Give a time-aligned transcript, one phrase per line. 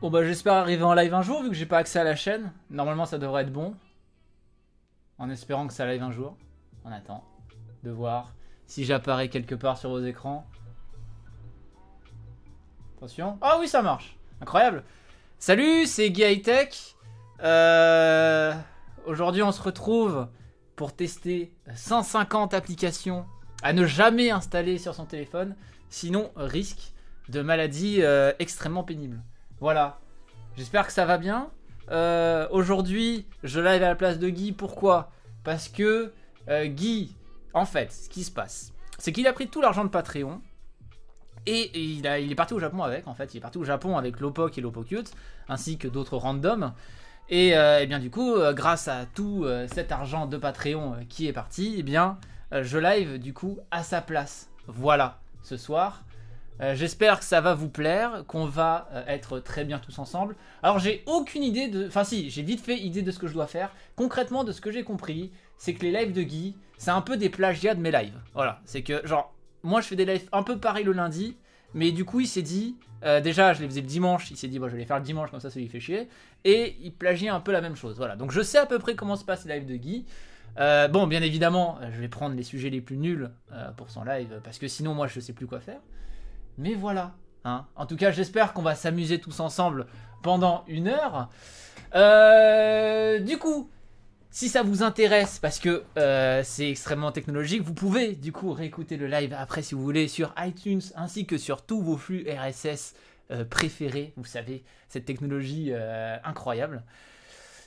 [0.00, 2.16] Bon bah j'espère arriver en live un jour vu que j'ai pas accès à la
[2.16, 2.52] chaîne.
[2.70, 3.74] Normalement ça devrait être bon.
[5.18, 6.38] En espérant que ça live un jour.
[6.86, 7.22] On attend
[7.82, 8.32] de voir
[8.66, 10.46] si j'apparais quelque part sur vos écrans.
[12.96, 13.36] Attention.
[13.42, 14.16] Ah oui ça marche.
[14.40, 14.84] Incroyable.
[15.38, 16.96] Salut, c'est Guy Tech.
[17.42, 18.54] Euh,
[19.04, 20.28] Aujourd'hui on se retrouve
[20.76, 23.26] pour tester 150 applications
[23.62, 25.56] à ne jamais installer sur son téléphone.
[25.90, 26.94] Sinon risque
[27.28, 29.20] de maladie euh, extrêmement pénible.
[29.60, 29.98] Voilà.
[30.56, 31.50] J'espère que ça va bien.
[31.90, 34.52] Euh, Aujourd'hui, je live à la place de Guy.
[34.52, 35.10] Pourquoi?
[35.44, 36.12] Parce que
[36.48, 37.14] euh, Guy,
[37.52, 40.40] en fait, ce qui se passe, c'est qu'il a pris tout l'argent de Patreon.
[41.46, 43.34] Et il, est parti au Japon avec, en fait.
[43.34, 45.12] Il est parti au Japon avec Lopok et Lopocute,
[45.48, 46.72] ainsi que d'autres randoms.
[47.28, 51.32] Et, euh, eh bien du coup, grâce à tout cet argent de Patreon qui est
[51.32, 52.18] parti, eh bien,
[52.52, 54.50] je live du coup à sa place.
[54.66, 56.02] Voilà, ce soir.
[56.60, 60.36] Euh, J'espère que ça va vous plaire, qu'on va euh, être très bien tous ensemble.
[60.62, 61.86] Alors j'ai aucune idée de...
[61.86, 63.70] Enfin si, j'ai vite fait idée de ce que je dois faire.
[63.96, 67.16] Concrètement, de ce que j'ai compris, c'est que les lives de Guy, c'est un peu
[67.16, 68.18] des plagiats de mes lives.
[68.34, 71.36] Voilà, c'est que genre, moi je fais des lives un peu pareil le lundi,
[71.72, 72.76] mais du coup il s'est dit...
[73.04, 74.98] euh, déjà, je les faisais le dimanche, il s'est dit, bon, je vais les faire
[74.98, 76.08] le dimanche, comme ça, ça lui fait chier.
[76.44, 77.96] Et il plagie un peu la même chose.
[77.96, 80.04] Voilà, donc je sais à peu près comment se passe les lives de Guy.
[80.56, 83.30] Bon, bien évidemment, je vais prendre les sujets les plus nuls
[83.78, 85.80] pour son live, parce que sinon, moi, je sais plus quoi faire.
[86.60, 87.14] Mais voilà.
[87.44, 87.64] Hein.
[87.74, 89.86] En tout cas, j'espère qu'on va s'amuser tous ensemble
[90.22, 91.30] pendant une heure.
[91.94, 93.70] Euh, du coup,
[94.30, 98.98] si ça vous intéresse, parce que euh, c'est extrêmement technologique, vous pouvez du coup réécouter
[98.98, 102.94] le live après si vous voulez sur iTunes ainsi que sur tous vos flux RSS
[103.30, 104.12] euh, préférés.
[104.18, 105.72] Vous savez, cette technologie
[106.24, 106.84] incroyable.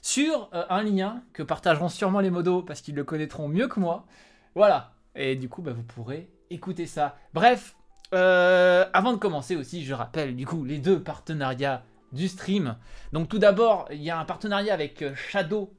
[0.03, 4.05] Sur un lien que partageront sûrement les modos parce qu'ils le connaîtront mieux que moi.
[4.53, 4.94] Voilà.
[5.16, 7.16] Et du coup, bah, vous pourrez écouter ça.
[7.33, 7.75] Bref,
[8.14, 12.78] euh, avant de commencer aussi, je rappelle du coup les deux partenariats du stream.
[13.11, 15.73] Donc tout d'abord, il y a un partenariat avec euh, Shadow.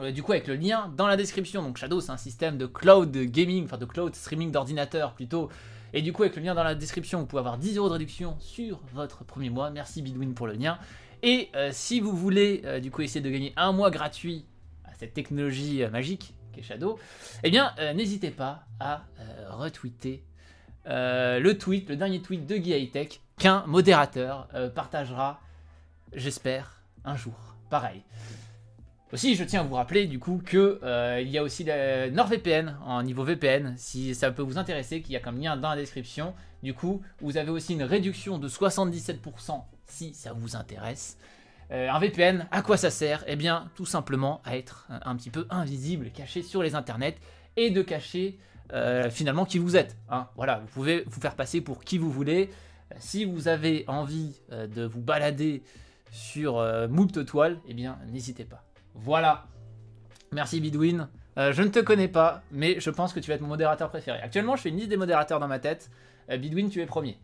[0.00, 1.62] euh, du coup, avec le lien dans la description.
[1.62, 5.48] Donc Shadow, c'est un système de cloud gaming, enfin de cloud streaming d'ordinateur plutôt.
[5.92, 7.94] Et du coup, avec le lien dans la description, vous pouvez avoir 10 euros de
[7.94, 9.70] réduction sur votre premier mois.
[9.70, 10.78] Merci Bidwin pour le lien.
[11.24, 14.44] Et si vous voulez du coup essayer de gagner un mois gratuit
[14.84, 16.98] à cette technologie magique qu'est Shadow,
[17.44, 19.04] eh bien n'hésitez pas à
[19.50, 20.24] retweeter
[20.86, 25.40] euh, le tweet, le dernier tweet de Guy Hightech qu'un modérateur euh, partagera,
[26.12, 27.34] j'espère, un jour.
[27.70, 28.02] Pareil.
[29.12, 32.78] Aussi, je tiens à vous rappeler du coup que euh, il y a aussi NordVPN
[32.84, 35.76] en niveau VPN, si ça peut vous intéresser, qu'il y a comme lien dans la
[35.76, 36.34] description.
[36.62, 41.18] Du coup, vous avez aussi une réduction de 77% si ça vous intéresse.
[41.70, 43.24] Un VPN, à quoi ça sert?
[43.26, 47.16] Eh bien, tout simplement à être un petit peu invisible, caché sur les internets
[47.56, 48.38] et de cacher
[48.72, 49.96] euh, finalement qui vous êtes.
[50.08, 50.28] hein.
[50.36, 52.50] Voilà, vous pouvez vous faire passer pour qui vous voulez.
[52.92, 55.62] Euh, Si vous avez envie euh, de vous balader
[56.10, 56.88] sur euh,
[57.26, 58.64] toiles, eh bien, n'hésitez pas.
[58.94, 59.46] Voilà.
[60.32, 61.08] Merci Bidwin.
[61.36, 64.18] Je ne te connais pas, mais je pense que tu vas être mon modérateur préféré.
[64.20, 65.90] Actuellement, je fais une liste des modérateurs dans ma tête.
[66.28, 67.18] Bidwin, tu es premier.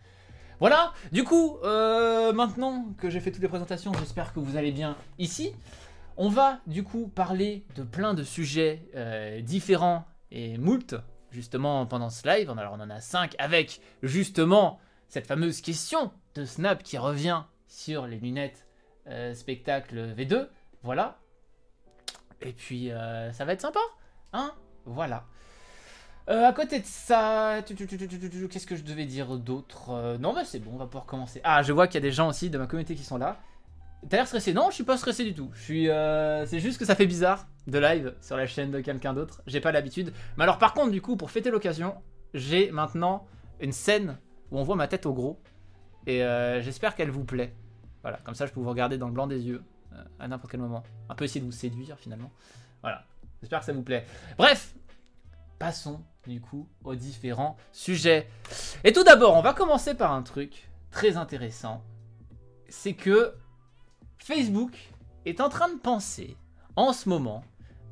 [0.60, 4.96] Voilà, du coup, maintenant que j'ai fait toutes les présentations, j'espère que vous allez bien
[5.18, 5.52] ici.
[6.16, 8.82] On va du coup parler de plein de sujets
[9.42, 10.94] différents et moult,
[11.30, 12.50] justement pendant ce live.
[12.50, 18.06] Alors on en a 5 avec justement cette fameuse question de Snap qui revient sur
[18.06, 18.66] les lunettes
[19.08, 20.48] euh, spectacle V2.
[20.82, 21.18] Voilà.
[22.40, 23.80] Et puis euh, ça va être sympa,
[24.32, 24.52] hein?
[24.84, 25.24] Voilà.
[26.28, 30.18] Euh, à côté de ça, qu'est-ce que je devais dire d'autre?
[30.18, 31.40] Non, bah c'est bon, on va pouvoir commencer.
[31.42, 33.38] Ah, je vois qu'il y a des gens aussi de ma communauté qui sont là.
[34.08, 35.50] T'as l'air stressé Non, je suis pas stressé du tout.
[35.54, 38.80] Je suis, euh, c'est juste que ça fait bizarre de live sur la chaîne de
[38.80, 39.42] quelqu'un d'autre.
[39.46, 40.12] J'ai pas l'habitude.
[40.36, 41.94] Mais alors, par contre, du coup, pour fêter l'occasion,
[42.32, 43.26] j'ai maintenant
[43.60, 44.18] une scène
[44.50, 45.40] où on voit ma tête au gros.
[46.06, 47.54] Et euh, j'espère qu'elle vous plaît.
[48.02, 50.52] Voilà, comme ça, je peux vous regarder dans le blanc des yeux euh, à n'importe
[50.52, 50.84] quel moment.
[51.08, 52.30] Un peu essayer de vous séduire finalement.
[52.82, 53.04] Voilà,
[53.40, 54.06] j'espère que ça vous plaît.
[54.38, 54.74] Bref,
[55.58, 58.28] passons du coup aux différents sujets.
[58.84, 61.82] Et tout d'abord, on va commencer par un truc très intéressant.
[62.68, 63.34] C'est que
[64.18, 64.72] Facebook
[65.24, 66.36] est en train de penser
[66.76, 67.42] en ce moment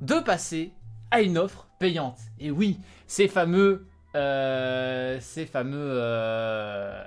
[0.01, 0.73] de passer
[1.11, 2.19] à une offre payante.
[2.39, 7.03] Et oui, ces fameux, euh, ces fameux, euh,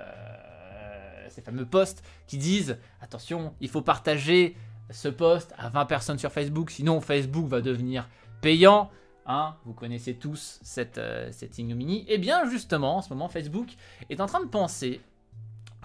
[1.28, 4.56] ces fameux posts qui disent attention, il faut partager
[4.90, 8.08] ce post à 20 personnes sur Facebook, sinon Facebook va devenir
[8.40, 8.90] payant.
[9.26, 12.04] Hein, vous connaissez tous cette, euh, cette ignominie.
[12.08, 13.68] Et bien justement, en ce moment, Facebook
[14.08, 15.00] est en train de penser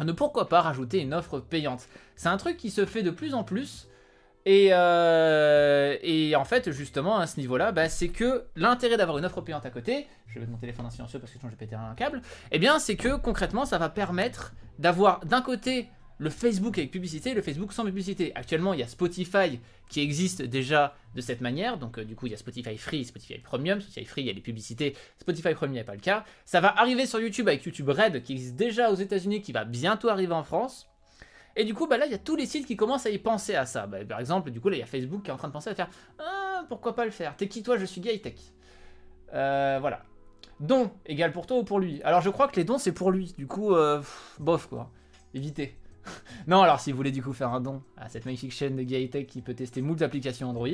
[0.03, 1.88] ne pourquoi pas rajouter une offre payante.
[2.15, 3.88] C'est un truc qui se fait de plus en plus.
[4.47, 9.42] Et, euh, en fait, justement, à ce niveau-là, bah, c'est que l'intérêt d'avoir une offre
[9.42, 11.65] payante à côté, je vais mettre mon téléphone en silencieux parce que sinon je vais
[11.65, 12.21] péter un câble,
[12.51, 17.33] eh bien, c'est que concrètement, ça va permettre d'avoir d'un côté le Facebook avec publicité
[17.33, 18.31] le Facebook sans publicité.
[18.35, 19.59] Actuellement, il y a Spotify
[19.89, 21.77] qui existe déjà de cette manière.
[21.77, 23.81] Donc, euh, du coup, il y a Spotify Free, Spotify Premium.
[23.81, 24.95] Spotify Free, il y a les publicités.
[25.19, 26.23] Spotify Premium, il pas le cas.
[26.45, 29.65] Ça va arriver sur YouTube avec YouTube Red qui existe déjà aux États-Unis, qui va
[29.65, 30.88] bientôt arriver en France.
[31.57, 33.17] Et du coup, bah là, il y a tous les sites qui commencent à y
[33.17, 33.88] penser à ça.
[33.88, 35.53] Bah, par exemple, du coup, là, il y a Facebook qui est en train de
[35.53, 35.89] penser à faire
[36.19, 37.35] Ah, pourquoi pas le faire?
[37.35, 37.77] T'es qui toi?
[37.77, 38.35] Je suis Gay Tech.
[39.33, 40.03] Euh, voilà.
[40.59, 42.01] Don égal pour toi ou pour lui?
[42.03, 43.33] Alors, je crois que les dons, c'est pour lui.
[43.38, 44.01] Du coup, euh,
[44.39, 44.91] bof, quoi.
[45.33, 45.75] Évitez.
[46.47, 48.83] non, alors si vous voulez du coup faire un don à cette magnifique chaîne de
[48.83, 50.67] Gaitech qui peut tester moult applications Android,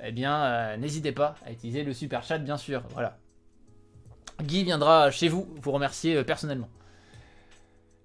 [0.00, 2.82] eh bien, euh, n'hésitez pas à utiliser le super chat, bien sûr.
[2.92, 3.18] Voilà.
[4.42, 6.68] Guy viendra chez vous vous remercier euh, personnellement.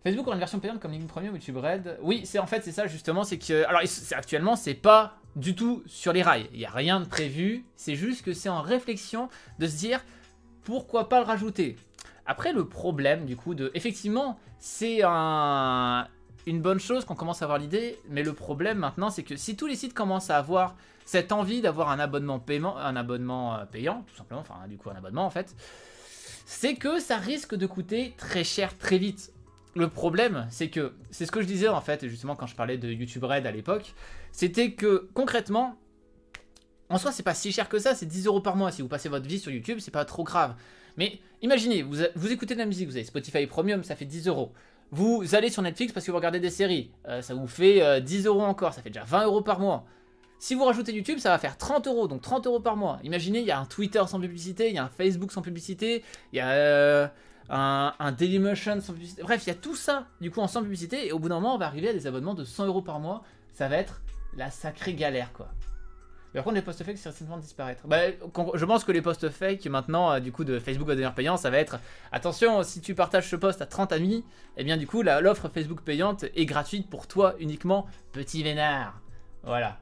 [0.03, 1.97] Facebook aura une version payante comme LinkedIn Premium ou YouTube Red.
[2.01, 5.81] Oui, c'est en fait c'est ça justement, c'est que alors actuellement c'est pas du tout
[5.85, 6.49] sur les rails.
[6.51, 7.63] Il n'y a rien de prévu.
[7.75, 9.29] C'est juste que c'est en réflexion
[9.59, 10.03] de se dire
[10.63, 11.77] pourquoi pas le rajouter?
[12.25, 16.07] Après le problème du coup de effectivement c'est un
[16.45, 19.55] une bonne chose qu'on commence à avoir l'idée, mais le problème maintenant, c'est que si
[19.55, 20.75] tous les sites commencent à avoir
[21.05, 22.43] cette envie d'avoir un abonnement
[22.77, 25.55] un abonnement euh, payant, tout simplement, enfin du coup un abonnement en fait,
[26.45, 29.31] c'est que ça risque de coûter très cher très vite.
[29.75, 32.77] Le problème, c'est que, c'est ce que je disais en fait, justement quand je parlais
[32.77, 33.93] de YouTube Red à l'époque,
[34.31, 35.77] c'était que concrètement,
[36.89, 38.71] en soi c'est pas si cher que ça, c'est 10 euros par mois.
[38.71, 40.55] Si vous passez votre vie sur YouTube, c'est pas trop grave.
[40.95, 44.27] Mais imaginez, vous, vous écoutez de la musique, vous avez Spotify Premium, ça fait 10
[44.27, 44.53] euros.
[44.95, 46.91] Vous allez sur Netflix parce que vous regardez des séries.
[47.07, 49.85] Euh, ça vous fait 10 euh, euros encore, ça fait déjà 20 euros par mois.
[50.37, 52.99] Si vous rajoutez YouTube, ça va faire 30 euros, donc 30 euros par mois.
[53.03, 56.03] Imaginez, il y a un Twitter sans publicité, il y a un Facebook sans publicité,
[56.31, 57.07] il y a euh,
[57.49, 59.23] un, un, Dailymotion sans publicité.
[59.23, 61.07] Bref, il y a tout ça, du coup, en sans publicité.
[61.07, 62.99] Et au bout d'un moment, on va arriver à des abonnements de 100 euros par
[62.99, 63.23] mois.
[63.51, 64.03] Ça va être
[64.37, 65.47] la sacrée galère, quoi.
[66.33, 67.87] Par contre, les posts fake, c'est certainement disparaître.
[67.87, 67.97] Bah,
[68.55, 71.37] je pense que les posts fake, maintenant, euh, du coup, de Facebook va devenir payant,
[71.37, 71.79] ça va être
[72.11, 74.23] attention, si tu partages ce post à 30 amis,
[74.57, 78.99] eh bien, du coup, l'offre Facebook payante est gratuite pour toi uniquement, petit vénard.
[79.43, 79.77] Voilà.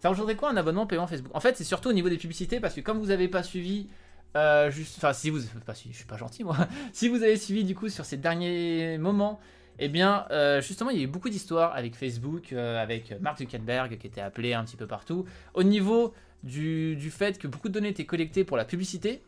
[0.00, 1.34] Ça rejoindrait quoi un abonnement payant Facebook?
[1.34, 3.88] En fait, c'est surtout au niveau des publicités, parce que comme vous n'avez pas suivi.
[4.36, 6.56] Euh, juste, enfin, si vous, pas, je suis pas gentil moi.
[6.92, 9.38] si vous avez suivi du coup sur ces derniers moments,
[9.78, 13.38] eh bien, euh, justement, il y a eu beaucoup d'histoires avec Facebook, euh, avec Mark
[13.38, 15.24] Zuckerberg qui était appelé un petit peu partout,
[15.54, 19.22] au niveau du, fait que beaucoup de données étaient collectées pour la publicité.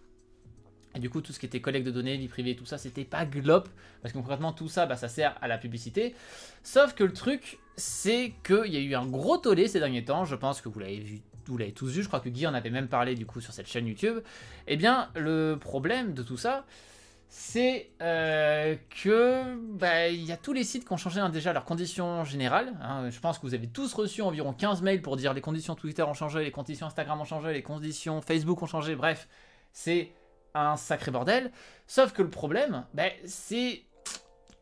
[0.94, 3.04] Et du coup, tout ce qui était collecte de données, vie privée, tout ça, c'était
[3.04, 3.68] pas glop.
[4.00, 6.14] Parce que concrètement, tout ça, bah, ça sert à la publicité.
[6.62, 10.24] Sauf que le truc, c'est qu'il y a eu un gros tollé ces derniers temps.
[10.24, 12.54] Je pense que vous l'avez vu vous l'avez tous vu, je crois que Guy en
[12.54, 14.18] avait même parlé du coup sur cette chaîne YouTube.
[14.66, 16.64] Eh bien, le problème de tout ça,
[17.38, 21.52] c'est euh, que bah, il y a tous les sites qui ont changé hein, déjà
[21.52, 22.72] leurs conditions générales.
[22.80, 23.10] Hein.
[23.10, 26.02] Je pense que vous avez tous reçu environ 15 mails pour dire les conditions Twitter
[26.02, 28.96] ont changé, les conditions Instagram ont changé, les conditions Facebook ont changé.
[28.96, 29.28] Bref,
[29.70, 30.12] c'est
[30.54, 31.52] un sacré bordel.
[31.86, 33.82] Sauf que le problème, bah, c'est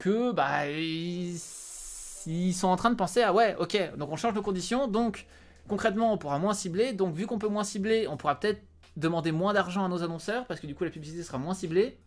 [0.01, 4.43] que bah, ils, sont en train de penser à ouais, ok, donc on change nos
[4.43, 5.27] conditions, donc
[5.69, 6.93] concrètement on pourra moins cibler.
[6.93, 8.65] Donc vu qu'on peut moins cibler, on pourra peut-être
[8.97, 12.01] demander moins d'argent à nos annonceurs parce que du coup la publicité sera moins ciblée.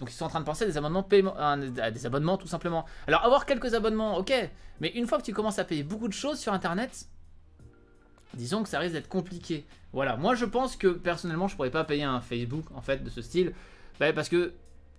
[0.00, 2.86] Donc ils sont en train de penser à des abonnements paiement, des abonnements tout simplement.
[3.06, 4.32] Alors avoir quelques abonnements, ok,
[4.80, 7.06] mais une fois que tu commences à payer beaucoup de choses sur internet,
[8.32, 9.66] disons que ça risque d'être compliqué.
[9.92, 13.10] Voilà, moi je pense que personnellement je pourrais pas payer un Facebook en fait de
[13.10, 13.52] ce style,
[13.98, 14.54] bah, parce que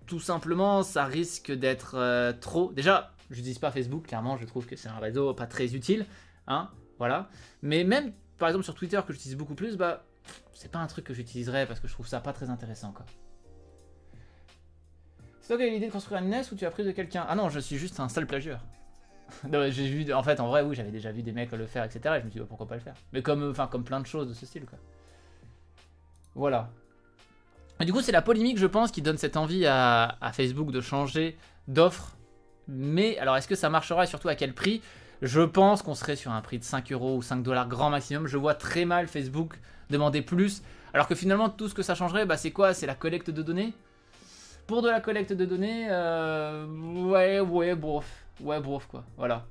[0.06, 2.72] tout simplement ça risque d'être euh, trop.
[2.72, 6.06] Déjà, je n'utilise pas Facebook, clairement je trouve que c'est un réseau pas très utile,
[6.46, 7.28] hein, voilà.
[7.63, 10.06] Mais même par exemple sur Twitter que j'utilise beaucoup plus, bah
[10.54, 13.08] c'est pas un truc que j'utiliserais parce que je trouve ça pas très intéressant quoi.
[15.41, 17.25] C'est toi qui as l'idée de construire une NES ou tu as pris de quelqu'un?
[17.27, 18.60] Ah non, je suis juste un sale plagieur.
[19.69, 22.00] j'ai vu, en fait, en vrai, oui, j'avais déjà vu des mecs le faire, etc.
[22.17, 22.93] Et je me suis dit, bah, pourquoi pas le faire?
[23.12, 24.77] Mais comme, enfin, comme plein de choses de ce style, quoi.
[26.36, 26.69] Voilà.
[27.79, 30.79] Et du coup, c'est la polémique, je pense, qui donne cette envie à, Facebook de
[30.79, 31.36] changer
[31.67, 32.15] d'offre.
[32.67, 34.81] Mais alors, est-ce que ça marchera et surtout à quel prix?
[35.24, 38.27] Je pense qu'on serait sur un prix de 5 euros ou 5 dollars grand maximum.
[38.27, 40.62] Je vois très mal Facebook demander plus.
[40.93, 42.74] Alors que finalement, tout ce que ça changerait, bah, c'est quoi?
[42.74, 43.74] C'est la collecte de données?
[44.72, 48.10] Pour de la collecte de données, euh, ouais, ouais, brof.
[48.40, 49.04] Ouais, brof, quoi.
[49.18, 49.46] Voilà.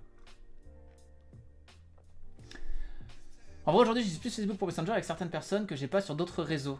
[3.66, 6.14] En vrai, aujourd'hui, j'utilise plus Facebook pour Messenger avec certaines personnes que j'ai pas sur
[6.14, 6.78] d'autres réseaux.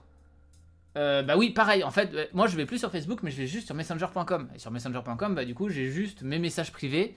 [0.97, 1.85] Euh, bah oui, pareil.
[1.85, 4.49] En fait, euh, moi, je vais plus sur Facebook, mais je vais juste sur Messenger.com.
[4.55, 7.17] Et sur Messenger.com, bah du coup, j'ai juste mes messages privés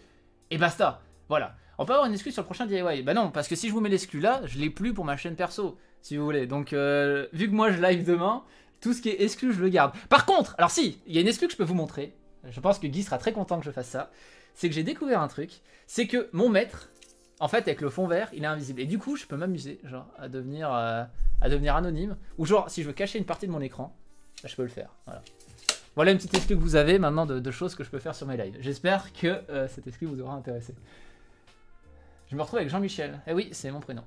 [0.52, 1.02] et basta.
[1.30, 1.56] Voilà.
[1.78, 3.02] On peut avoir une excuse sur le prochain DIY.
[3.04, 5.16] Bah non, parce que si je vous mets l'exclus là, je l'ai plus pour ma
[5.16, 6.48] chaîne perso, si vous voulez.
[6.48, 6.76] Donc, vu
[7.48, 8.44] que moi je live demain,
[8.84, 9.94] tout ce qui est exclu, je le garde.
[10.10, 12.14] Par contre, alors si, il y a une exclu que je peux vous montrer.
[12.50, 14.12] Je pense que Guy sera très content que je fasse ça.
[14.54, 15.62] C'est que j'ai découvert un truc.
[15.88, 16.90] C'est que mon maître,
[17.40, 18.82] en fait, avec le fond vert, il est invisible.
[18.82, 21.04] Et du coup, je peux m'amuser, genre, à devenir, euh,
[21.44, 22.18] devenir anonyme.
[22.38, 23.96] Ou genre, si je veux cacher une partie de mon écran,
[24.44, 24.90] bah, je peux le faire.
[25.06, 25.22] Voilà.
[25.96, 28.28] Voilà une petite exclu que vous avez maintenant de, choses que je peux faire sur
[28.28, 28.58] mes lives.
[28.60, 30.76] J'espère que euh, cette exclu vous aura intéressé.
[32.30, 33.22] Je me retrouve avec Jean-Michel.
[33.28, 34.04] Eh oui, c'est mon prénom.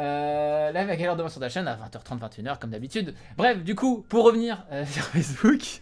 [0.00, 3.14] Euh, live à quelle heure demain sur ta chaîne À 20h30, 21h comme d'habitude.
[3.36, 5.80] Bref, du coup, pour revenir euh, sur Facebook,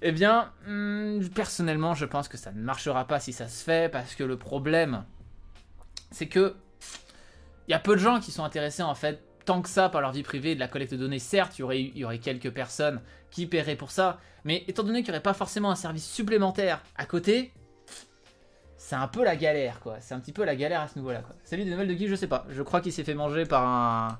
[0.00, 3.90] eh bien, hmm, personnellement, je pense que ça ne marchera pas si ça se fait
[3.90, 5.04] parce que le problème,
[6.10, 6.54] c'est que
[7.66, 10.00] il y a peu de gens qui sont intéressés en fait tant que ça par
[10.00, 11.18] leur vie privée de la collecte de données.
[11.18, 13.00] Certes, il y aurait, y aurait quelques personnes
[13.30, 16.82] qui paieraient pour ça, mais étant donné qu'il n'y aurait pas forcément un service supplémentaire
[16.96, 17.52] à côté,
[18.88, 19.98] c'est un peu la galère, quoi.
[20.00, 21.36] C'est un petit peu la galère à ce niveau-là, quoi.
[21.44, 22.46] Salut, des nouvelles de qui Je sais pas.
[22.48, 24.18] Je crois qu'il s'est fait manger par un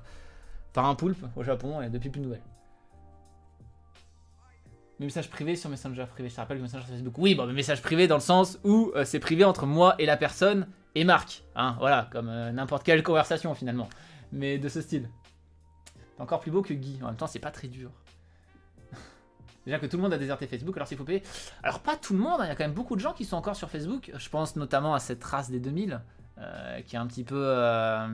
[0.73, 2.43] par un poulpe au Japon et depuis plus de nouvelles.
[4.99, 6.29] Mes messages privés sur Messenger privé.
[6.29, 7.15] Je te rappelle que Messenger sur Facebook.
[7.17, 10.05] Oui, bon, mes messages privés dans le sens où euh, c'est privé entre moi et
[10.05, 11.43] la personne et Marc.
[11.55, 13.89] Hein, voilà, comme euh, n'importe quelle conversation finalement.
[14.31, 15.09] Mais de ce style.
[16.19, 16.99] Encore plus beau que Guy.
[17.01, 17.89] En même temps, c'est pas très dur.
[19.69, 21.23] Déjà que tout le monde a déserté Facebook, alors s'il faut payer.
[21.63, 23.25] Alors, pas tout le monde, hein, il y a quand même beaucoup de gens qui
[23.25, 24.11] sont encore sur Facebook.
[24.17, 26.01] Je pense notamment à cette race des 2000,
[26.37, 27.53] euh, qui est un petit peu.
[27.53, 28.09] un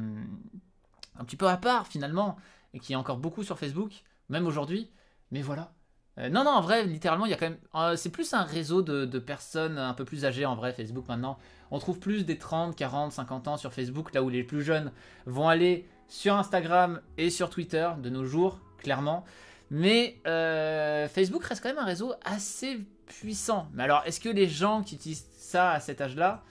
[1.25, 2.35] petit peu à part finalement,
[2.73, 4.91] et qui est encore beaucoup sur Facebook, même aujourd'hui.
[5.31, 5.71] Mais voilà,
[6.17, 7.57] euh, non, non, en vrai, littéralement, il y a quand même.
[7.75, 11.37] Euh, c'est plus un réseau de, personnes un peu plus âgées en vrai, Facebook maintenant.
[11.71, 14.91] On trouve plus des 30, 40, 50 ans sur Facebook, là où les plus jeunes
[15.25, 19.25] vont aller sur Instagram et sur Twitter de nos jours, clairement.
[19.71, 23.67] Mais euh, Facebook reste quand même un réseau assez puissant.
[23.73, 26.43] Mais alors, est-ce que les gens qui utilisent ça à cet âge-là,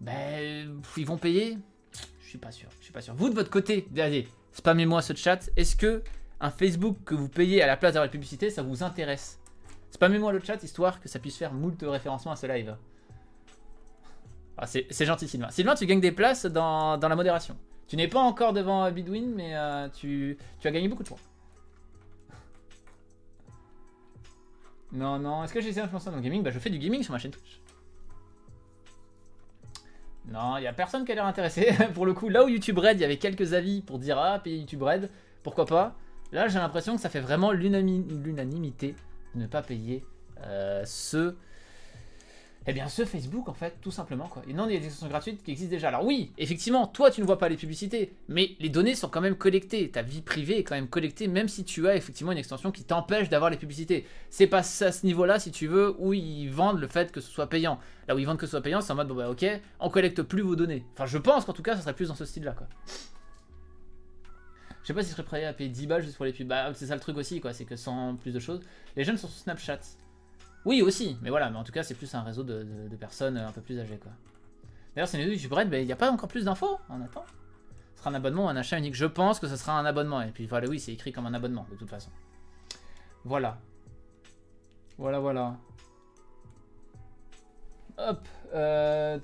[0.00, 1.58] ben, ils vont payer?
[2.20, 2.68] Je suis pas sûr.
[2.78, 3.14] Je suis pas sûr.
[3.14, 5.50] Vous de votre côté, allez, spammez-moi ce chat.
[5.56, 6.02] Est-ce que
[6.40, 9.38] un Facebook que vous payez à la place d'avoir la publicité, ça vous intéresse?
[9.90, 12.74] Spammez-moi le chat histoire que ça puisse faire moult référencement à ce live.
[14.56, 15.50] Ah, c'est gentil Sylvain.
[15.50, 17.56] Sylvain, tu gagnes des places dans, la modération.
[17.88, 21.18] Tu n'es pas encore devant Bidwin, mais euh, tu, as gagné beaucoup de points.
[24.92, 25.42] Non, non.
[25.42, 26.42] Est-ce que j'essaie d'influencer dans le gaming?
[26.42, 27.60] Bah, je fais du gaming sur ma chaîne Twitch.
[30.28, 31.72] Non, il n'y a personne qui a l'air intéressé.
[31.94, 34.38] pour le coup, là où YouTube Red, il y avait quelques avis pour dire Ah,
[34.38, 35.10] payer YouTube Red,
[35.42, 35.96] pourquoi pas?
[36.30, 38.94] Là, j'ai l'impression que ça fait vraiment l'unanimité
[39.34, 40.04] de ne pas payer
[40.44, 41.34] euh, ce...
[42.66, 44.42] Eh bien, ce Facebook, en fait, tout simplement, quoi.
[44.48, 45.88] Et non, il y a des extensions gratuites qui existent déjà.
[45.88, 49.20] Alors oui, effectivement, toi, tu ne vois pas les publicités, mais les données sont quand
[49.20, 49.90] même collectées.
[49.90, 52.84] Ta vie privée est quand même collectée, même si tu as effectivement une extension qui
[52.84, 54.06] t'empêche d'avoir les publicités.
[54.30, 57.30] C'est pas à ce niveau-là, si tu veux, où ils vendent le fait que ce
[57.30, 57.80] soit payant.
[58.06, 59.44] Là où ils vendent que ce soit payant, c'est en mode, bon bah ok,
[59.80, 60.84] on collecte plus vos données.
[60.94, 62.68] Enfin, je pense qu'en tout cas, ça serait plus dans ce style-là, quoi.
[64.82, 66.46] Je sais pas si je serais prêt à payer 10 balles juste pour les pubs.
[66.46, 67.52] Bah, c'est ça le truc aussi, quoi.
[67.52, 68.60] C'est que sans plus de choses.
[68.96, 69.78] Les jeunes sont sur Snapchat.
[70.64, 71.18] Oui, aussi.
[71.22, 72.64] Mais voilà, mais en tout cas, c'est plus un réseau de,
[72.98, 74.12] personnes un peu plus âgées, quoi.
[74.94, 76.78] D'ailleurs, c'est une vidéo YouTube Red, mais il n'y a pas encore plus d'infos.
[76.90, 77.24] On attend.
[77.94, 78.94] Ce sera un abonnement ou un achat unique.
[78.94, 80.20] Je pense que ce sera un abonnement.
[80.20, 82.10] Et puis voilà, oui, c'est écrit comme un abonnement, de toute façon.
[83.24, 83.58] Voilà.
[84.98, 85.56] Voilà, voilà.
[87.98, 88.28] Hop.
[88.54, 89.18] Euh...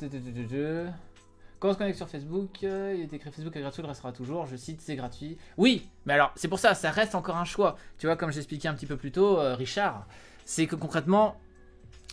[1.58, 4.46] Quand on se connecte sur Facebook, il est écrit Facebook est gratuit, il restera toujours.
[4.46, 5.38] Je cite, c'est gratuit.
[5.56, 7.76] Oui, mais alors, c'est pour ça, ça reste encore un choix.
[7.98, 10.06] Tu vois, comme j'expliquais un petit peu plus tôt, euh, Richard,
[10.48, 11.36] c'est que concrètement,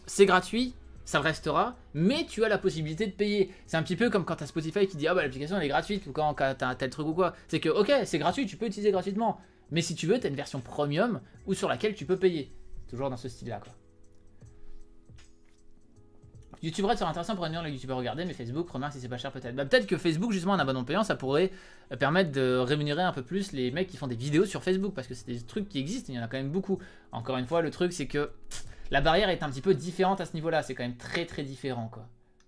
[0.07, 0.73] c'est gratuit,
[1.05, 3.49] ça restera, mais tu as la possibilité de payer.
[3.65, 5.63] C'est un petit peu comme quand tu as Spotify qui dit Ah bah l'application elle
[5.63, 7.33] est gratuite, ou quand tu as un tel truc ou quoi.
[7.47, 9.39] C'est que, ok, c'est gratuit, tu peux utiliser gratuitement.
[9.71, 12.51] Mais si tu veux, tu as une version premium ou sur laquelle tu peux payer.
[12.89, 13.71] Toujours dans ce style-là, quoi.
[16.63, 19.17] YouTube Red serait intéressant pour réunir les youtubeurs regarder, mais Facebook, remarque si c'est pas
[19.17, 19.55] cher peut-être.
[19.55, 21.51] Bah, peut-être que Facebook, justement, un abonnement payant, ça pourrait
[21.91, 24.93] euh, permettre de rémunérer un peu plus les mecs qui font des vidéos sur Facebook,
[24.93, 26.79] parce que c'est des trucs qui existent, il y en a quand même beaucoup.
[27.12, 28.31] Encore une fois, le truc, c'est que
[28.91, 31.43] la barrière est un petit peu différente à ce niveau-là, c'est quand même très très
[31.43, 32.07] différent, quoi.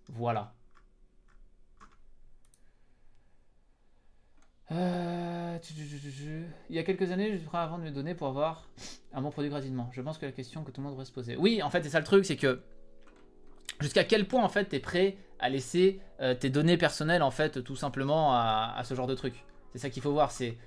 [0.10, 0.54] Voilà.
[4.72, 5.58] Euh,
[6.70, 8.68] il y a quelques années, je prêt avant de me donner pour avoir
[9.14, 9.90] un bon produit gratuitement.
[9.94, 11.38] Je pense que la question que tout le monde devrait se poser.
[11.38, 12.62] Oui, en fait, c'est ça le truc, c'est que
[13.80, 17.32] jusqu'à quel point en fait tu es prêt à laisser euh, tes données personnelles en
[17.32, 19.46] fait tout simplement à, ce genre de truc?
[19.74, 20.58] C'est ça qu'il faut voir, c'est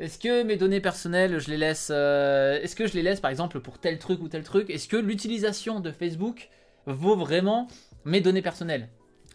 [0.00, 3.30] est-ce que mes données personnelles, je les laisse euh, est-ce que je les laisse par
[3.30, 4.70] exemple pour tel truc ou tel truc?
[4.70, 6.48] Est-ce que l'utilisation de Facebook
[6.86, 7.68] vaut vraiment
[8.04, 8.88] mes données personnelles?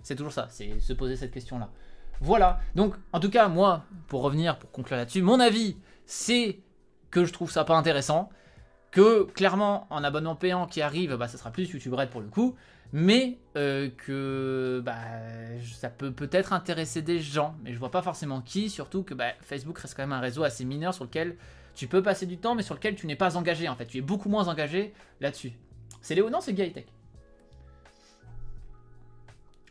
[0.03, 1.69] C'est toujours ça, c'est se poser cette question-là.
[2.21, 2.59] Voilà.
[2.75, 6.59] Donc en tout cas, moi pour revenir pour conclure là-dessus, mon avis, c'est
[7.11, 8.29] que je trouve ça pas intéressant
[8.95, 12.27] que clairement en abonnement payant qui arrive, bah ça sera plus YouTube Red pour le
[12.27, 12.55] coup
[12.93, 14.95] mais euh, que bah,
[15.73, 19.33] ça peut peut-être intéresser des gens, mais je vois pas forcément qui, surtout que bah,
[19.41, 21.35] Facebook reste quand même un réseau assez mineur sur lequel
[21.73, 23.97] tu peux passer du temps, mais sur lequel tu n'es pas engagé en fait, tu
[23.97, 25.51] es beaucoup moins engagé là-dessus.
[26.01, 26.87] C'est Léo Non, c'est Gaitech.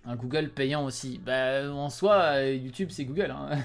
[0.05, 1.19] Un Google payant aussi.
[1.25, 3.31] Bah, en soi, YouTube c'est Google.
[3.31, 3.57] Hein.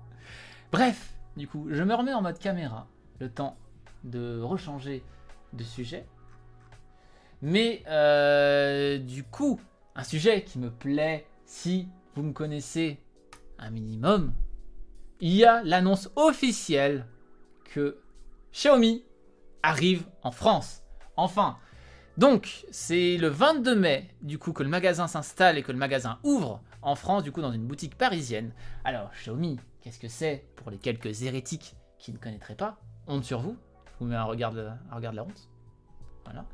[0.72, 2.86] Bref, du coup, je me remets en mode caméra,
[3.18, 3.58] le temps
[4.06, 5.02] de rechanger
[5.52, 6.06] de sujet.
[7.42, 9.60] Mais euh, du coup,
[9.94, 12.98] un sujet qui me plaît, si vous me connaissez
[13.58, 14.32] un minimum,
[15.20, 17.06] il y a l'annonce officielle
[17.64, 17.98] que
[18.52, 19.04] Xiaomi
[19.62, 20.82] arrive en France.
[21.16, 21.58] Enfin.
[22.16, 26.18] Donc, c'est le 22 mai, du coup, que le magasin s'installe et que le magasin
[26.22, 28.54] ouvre en France, du coup, dans une boutique parisienne.
[28.84, 32.78] Alors, Xiaomi, qu'est-ce que c'est pour les quelques hérétiques qui ne connaîtraient pas?
[33.06, 33.58] Honte sur vous.
[34.00, 34.68] Vous mets un regard de,
[35.00, 35.48] la honte.
[36.24, 36.44] Voilà.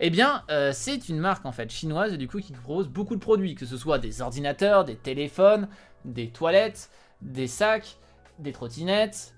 [0.00, 3.20] Eh bien, euh, c'est une marque en fait chinoise du coup qui propose beaucoup de
[3.20, 5.68] produits, que ce soit des ordinateurs, des téléphones,
[6.04, 7.98] des toilettes, des sacs,
[8.38, 9.34] des trottinettes,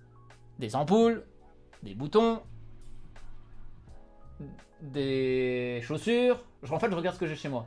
[0.58, 1.22] des ampoules,
[1.82, 2.40] des boutons,
[4.80, 6.42] des chaussures.
[6.70, 7.66] En fait, je regarde ce que j'ai chez moi.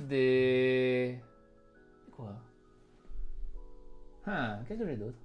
[0.00, 1.18] Des.
[2.16, 2.32] Quoi?
[4.26, 5.18] Ah, qu'est-ce que j'ai d'autre?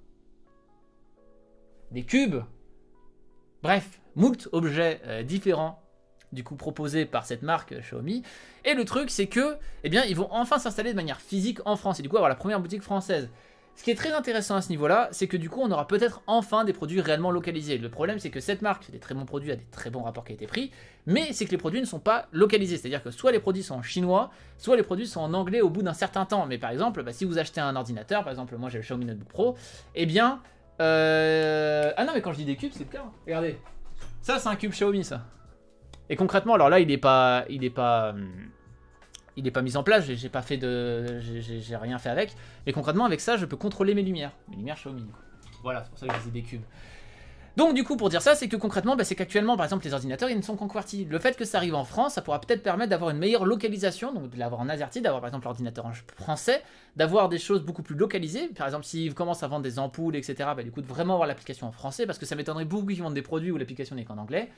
[1.90, 2.42] Des cubes.
[3.62, 5.82] Bref, moult objets euh, différents
[6.32, 8.22] du coup proposés par cette marque Xiaomi.
[8.64, 11.76] Et le truc, c'est que, eh bien, ils vont enfin s'installer de manière physique en
[11.76, 13.28] France et du coup avoir la première boutique française.
[13.76, 16.22] Ce qui est très intéressant à ce niveau-là, c'est que du coup, on aura peut-être
[16.26, 17.78] enfin des produits réellement localisés.
[17.78, 20.02] Le problème, c'est que cette marque fait des très bons produits à des très bons
[20.02, 20.70] rapports qualité-prix,
[21.06, 22.76] mais c'est que les produits ne sont pas localisés.
[22.76, 25.70] C'est-à-dire que soit les produits sont en chinois, soit les produits sont en anglais au
[25.70, 26.44] bout d'un certain temps.
[26.46, 29.06] Mais par exemple, bah, si vous achetez un ordinateur, par exemple, moi j'ai le Xiaomi
[29.06, 29.56] Notebook Pro,
[29.94, 30.42] eh bien.
[30.80, 31.92] Euh...
[31.96, 33.04] Ah non, mais quand je dis des cubes, c'est le cas.
[33.26, 33.58] Regardez.
[34.22, 35.22] Ça, c'est un cube Xiaomi, ça.
[36.08, 37.44] Et concrètement, alors là, il n'est pas.
[37.48, 38.10] Il est pas.
[38.10, 38.50] Hum,
[39.36, 41.20] il n'est pas mis en place, j'ai pas fait de.
[41.20, 42.34] J'ai rien fait avec.
[42.66, 44.32] Mais concrètement, avec ça, je peux contrôler mes lumières.
[44.48, 45.06] Mes lumières Xiaomi.
[45.62, 46.62] Voilà, c'est pour ça que j'ai des cubes.
[47.56, 49.92] Donc du coup, pour dire ça, c'est que concrètement, bah, c'est qu'actuellement, par exemple, les
[49.92, 51.06] ordinateurs, ils ne sont qu'en QWERTY.
[51.06, 54.12] Le fait que ça arrive en France, ça pourra peut-être permettre d'avoir une meilleure localisation,
[54.12, 56.62] donc de l'avoir en AZERTY, d'avoir par exemple l'ordinateur en français,
[56.96, 58.48] d'avoir des choses beaucoup plus localisées.
[58.48, 61.28] Par exemple, s'ils commencent à vendre des ampoules, etc., bah, du coup, de vraiment avoir
[61.28, 64.04] l'application en français, parce que ça m'étonnerait beaucoup qu'ils vendent des produits où l'application n'est
[64.04, 64.48] qu'en anglais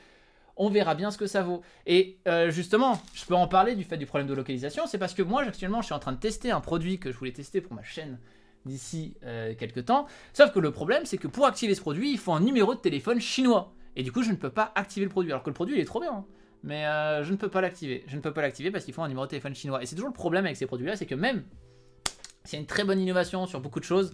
[0.57, 1.63] on verra bien ce que ça vaut.
[1.87, 5.15] Et euh, justement, je peux en parler du fait du problème de localisation, c'est parce
[5.15, 7.61] que moi, actuellement, je suis en train de tester un produit que je voulais tester
[7.61, 8.19] pour ma chaîne
[8.67, 10.07] d'ici euh, quelques temps.
[10.33, 12.81] Sauf que le problème, c'est que pour activer ce produit, il faut un numéro de
[12.81, 13.73] téléphone chinois.
[13.97, 15.33] Et du coup, je ne peux pas activer le produit.
[15.33, 16.13] Alors que le produit, il est trop bien.
[16.13, 16.25] Hein.
[16.63, 18.05] Mais euh, je ne peux pas l'activer.
[18.07, 19.83] Je ne peux pas l'activer parce qu'il faut un numéro de téléphone chinois.
[19.83, 21.45] Et c'est toujours le problème avec ces produits-là, c'est que même
[22.45, 24.13] s'il y a une très bonne innovation sur beaucoup de choses,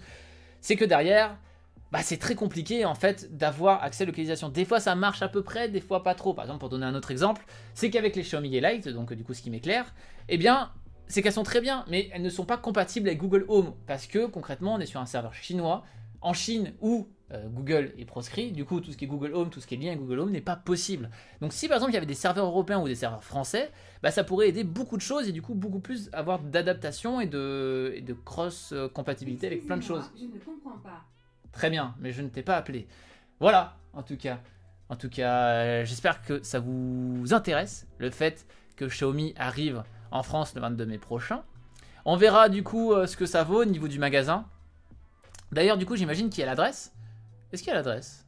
[0.60, 1.36] c'est que derrière,
[1.92, 4.48] bah, c'est très compliqué en fait d'avoir accès à la localisation.
[4.48, 6.34] Des fois ça marche à peu près, des fois pas trop.
[6.34, 9.34] Par exemple, pour donner un autre exemple, c'est qu'avec les Xiaomi Lite, donc du coup
[9.34, 9.94] ce qui m'éclaire,
[10.28, 10.70] eh bien
[11.08, 14.06] c'est qu'elles sont très bien, mais elles ne sont pas compatibles avec Google Home parce
[14.06, 15.84] que concrètement on est sur un serveur chinois
[16.20, 18.52] en Chine où euh, Google est proscrit.
[18.52, 20.20] Du coup, tout ce qui est Google Home, tout ce qui est lié à Google
[20.20, 21.10] Home n'est pas possible.
[21.40, 23.70] Donc, si par exemple il y avait des serveurs européens ou des serveurs français,
[24.02, 27.26] bah, ça pourrait aider beaucoup de choses et du coup beaucoup plus avoir d'adaptation et
[27.26, 30.10] de, et de cross compatibilité avec plein de choses.
[30.16, 31.04] Je ne comprends pas.
[31.52, 32.86] Très bien, mais je ne t'ai pas appelé.
[33.40, 34.40] Voilà, en tout cas.
[34.90, 40.22] En tout cas, euh, j'espère que ça vous intéresse, le fait que Xiaomi arrive en
[40.22, 41.42] France le 22 mai prochain.
[42.04, 44.46] On verra du coup euh, ce que ça vaut au niveau du magasin.
[45.52, 46.94] D'ailleurs, du coup, j'imagine qu'il y a l'adresse.
[47.52, 48.26] Est-ce qu'il y a l'adresse?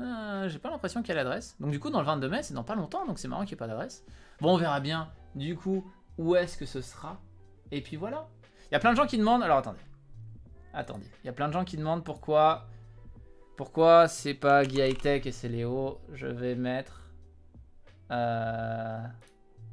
[0.00, 1.56] Euh, J'ai pas l'impression qu'il y a l'adresse.
[1.60, 3.54] Donc du coup, dans le 22 mai, c'est dans pas longtemps, donc c'est marrant qu'il
[3.56, 4.04] n'y ait pas d'adresse.
[4.40, 7.20] Bon, on verra bien, du coup, où est-ce que ce sera.
[7.70, 8.28] Et puis voilà.
[8.70, 9.42] Il y a plein de gens qui demandent...
[9.42, 9.80] Alors attendez.
[10.72, 12.66] Attendez, il y a plein de gens qui demandent pourquoi
[13.56, 16.00] pourquoi c'est pas Guy High Tech et c'est Léo.
[16.12, 17.08] Je vais mettre...
[18.10, 19.00] Euh...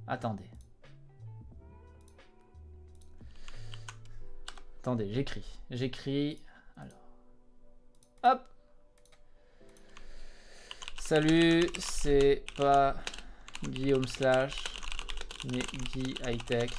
[0.07, 0.50] Attendez.
[4.81, 5.45] Attendez, j'écris.
[5.69, 6.41] J'écris.
[6.75, 6.97] Alors.
[8.23, 8.41] Hop.
[10.97, 12.95] Salut, c'est pas
[13.63, 14.55] Guillaume Slash,
[15.51, 15.61] mais
[15.93, 16.71] Guy High Tech.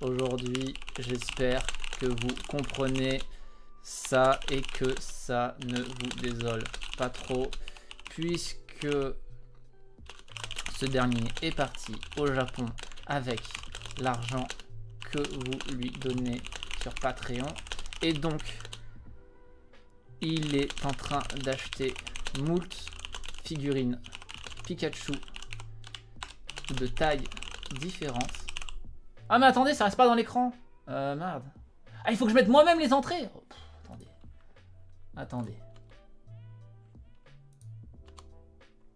[0.00, 1.64] Aujourd'hui, j'espère
[2.00, 3.20] que vous comprenez
[3.80, 6.64] ça et que ça ne vous désole
[6.98, 7.48] pas trop
[8.06, 8.88] puisque
[10.76, 12.66] ce dernier est parti au Japon
[13.06, 13.40] avec
[14.00, 14.48] l'argent
[15.12, 16.42] que vous lui donnez
[16.82, 17.46] sur Patreon
[18.02, 18.58] et donc
[20.20, 21.94] il est en train d'acheter
[22.38, 22.90] moult
[23.44, 24.00] figurines
[24.64, 25.12] Pikachu
[26.74, 27.24] de taille
[27.80, 28.46] différentes.
[29.28, 30.52] Ah mais attendez, ça reste pas dans l'écran.
[30.88, 31.44] Euh, merde.
[32.04, 33.42] Ah, il faut que je mette moi-même les entrées oh,
[33.84, 34.08] Attendez.
[35.16, 35.56] Attendez.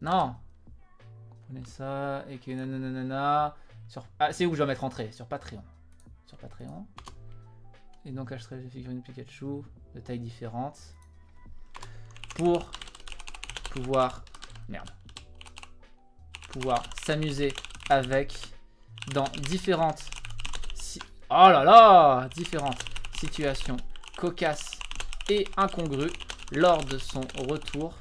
[0.01, 0.37] Non.
[1.47, 3.55] Prenez ça et que nanana.
[3.89, 4.05] Sur...
[4.19, 5.13] Ah, c'est où je dois mettre entrée?
[5.13, 5.63] Sur Patreon.
[6.27, 6.87] Sur Patreon.
[8.07, 9.63] Et donc, acheterai des figurines Pikachu
[9.95, 10.79] de taille différente.
[12.37, 12.71] Pour
[13.71, 14.25] pouvoir.
[14.69, 14.91] Merde.
[16.53, 17.53] Pouvoir s'amuser
[17.91, 18.35] avec
[19.13, 20.03] dans différentes.
[21.31, 22.85] Oh là là Différentes
[23.19, 23.77] situation
[24.17, 24.79] cocasse
[25.29, 26.11] et incongrue
[26.53, 27.95] lors de son retour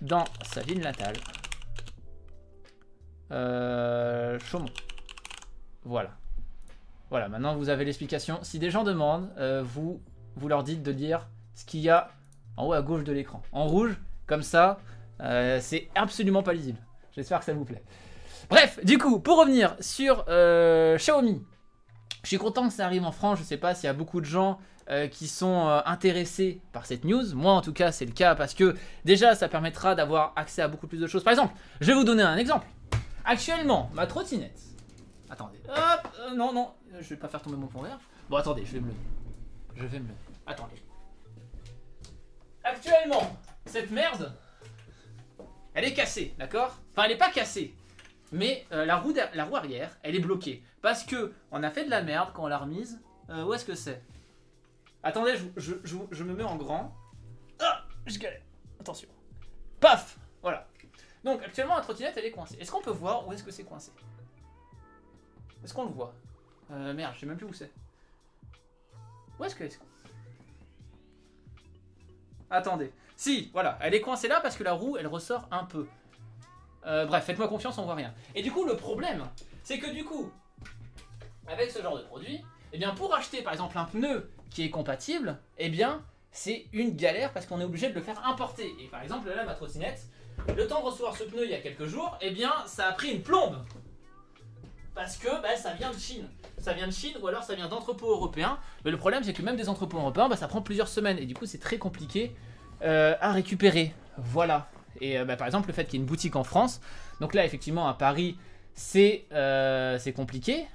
[0.00, 1.16] dans sa ville natale.
[3.32, 4.70] euh, Chaumont.
[5.84, 6.16] Voilà.
[7.10, 8.38] Voilà, maintenant vous avez l'explication.
[8.42, 10.00] Si des gens demandent, euh, vous,
[10.36, 12.10] vous leur dites de lire ce qu'il y a
[12.56, 13.42] en haut à gauche de l'écran.
[13.52, 14.78] En rouge, comme ça,
[15.20, 16.78] euh, c'est absolument pas lisible.
[17.12, 17.82] J'espère que ça vous plaît.
[18.50, 21.42] Bref, du coup, pour revenir sur euh, Xiaomi,
[22.22, 23.38] je suis content que ça arrive en France.
[23.38, 24.58] Je sais pas s'il y a beaucoup de gens
[25.10, 27.34] qui sont intéressés par cette news.
[27.34, 30.68] Moi, en tout cas, c'est le cas parce que déjà, ça permettra d'avoir accès à
[30.68, 31.22] beaucoup plus de choses.
[31.22, 32.66] Par exemple, je vais vous donner un exemple.
[33.26, 34.67] Actuellement, ma trottinette.
[35.30, 35.58] Attendez.
[35.68, 37.98] Hop, euh, non, non, je vais pas faire tomber mon pont vert.
[38.28, 38.98] Bon, attendez, je vais me lever.
[39.76, 40.18] Je vais me lever.
[40.46, 40.82] Attendez.
[42.64, 43.36] Actuellement,
[43.66, 44.32] cette merde,
[45.74, 46.78] elle est cassée, d'accord?
[46.92, 47.74] Enfin, elle est pas cassée,
[48.32, 50.62] mais euh, la, roue la roue arrière, elle est bloquée.
[50.82, 53.00] Parce que on a fait de la merde quand on l'a remise.
[53.30, 54.02] Euh, où est-ce que c'est?
[55.02, 56.94] Attendez, je, je me mets en grand.
[57.60, 58.40] Ah, je galère.
[58.80, 59.08] Attention.
[59.80, 60.66] Paf Voilà.
[61.24, 62.56] Donc, actuellement, la trottinette, elle est coincée.
[62.60, 63.92] Est-ce qu'on peut voir où est-ce que c'est coincé?
[65.64, 66.14] Est-ce qu'on le voit?
[66.70, 67.70] Euh, Merde, je sais même plus où c'est.
[69.38, 69.80] Où est-ce que est
[72.50, 72.92] Attendez.
[73.16, 75.86] Si, voilà, elle est coincée là parce que la roue, elle ressort un peu.
[76.86, 78.14] Euh, bref, faites-moi confiance, on voit rien.
[78.34, 79.24] Et du coup, le problème,
[79.62, 80.30] c'est que du coup,
[81.46, 82.42] avec ce genre de produit,
[82.72, 86.96] eh bien, pour acheter par exemple un pneu qui est compatible, eh bien, c'est une
[86.96, 88.74] galère parce qu'on est obligé de le faire importer.
[88.80, 90.06] Et par exemple, là, ma trottinette,
[90.56, 92.92] le temps de recevoir ce pneu il y a quelques jours, eh bien, ça a
[92.92, 93.58] pris une plombe.
[94.98, 96.26] Parce que bah, ça vient de Chine.
[96.58, 98.58] Ça vient de Chine ou alors ça vient d'entrepôts européens.
[98.84, 101.18] Mais le problème, c'est que même des entrepôts européens, bah, ça prend plusieurs semaines.
[101.18, 102.34] Et du coup, c'est très compliqué
[102.82, 103.94] euh, à récupérer.
[104.16, 104.68] Voilà.
[105.00, 106.80] Et euh, bah, par exemple, le fait qu'il y ait une boutique en France.
[107.20, 108.38] Donc là, effectivement, à Paris,
[108.74, 110.66] c'est euh, compliqué.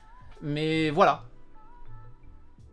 [0.41, 1.25] Mais voilà.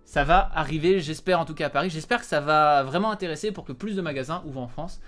[0.04, 1.90] Ça va arriver, j'espère en tout cas à Paris.
[1.90, 5.00] J'espère que ça va vraiment intéresser pour que plus de magasins ouvrent en France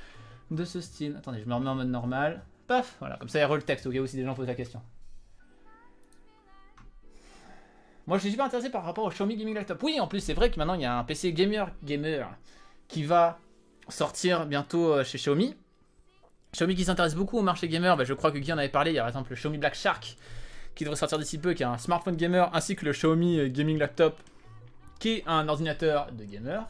[0.51, 1.15] de ce style.
[1.17, 2.43] Attendez, je me remets en mode normal.
[2.67, 4.35] Paf, voilà, comme ça il y a le texte au cas où si des gens
[4.35, 4.83] posent la question.
[8.07, 9.83] Moi je suis super intéressé par rapport au Xiaomi Gaming Laptop.
[9.83, 12.29] Oui, en plus c'est vrai que maintenant il y a un PC gamer gamer
[12.89, 13.39] qui va
[13.89, 15.57] sortir bientôt euh, chez Xiaomi.
[16.53, 18.91] Xiaomi qui s'intéresse beaucoup au marché gamer, bah, je crois que Guy en avait parlé,
[18.91, 20.17] il y a par exemple le Xiaomi Black Shark
[20.75, 23.49] qui devrait sortir d'ici peu, qui est un smartphone gamer, ainsi que le Xiaomi euh,
[23.49, 24.19] Gaming Laptop
[25.03, 26.65] qui est un ordinateur de gamer.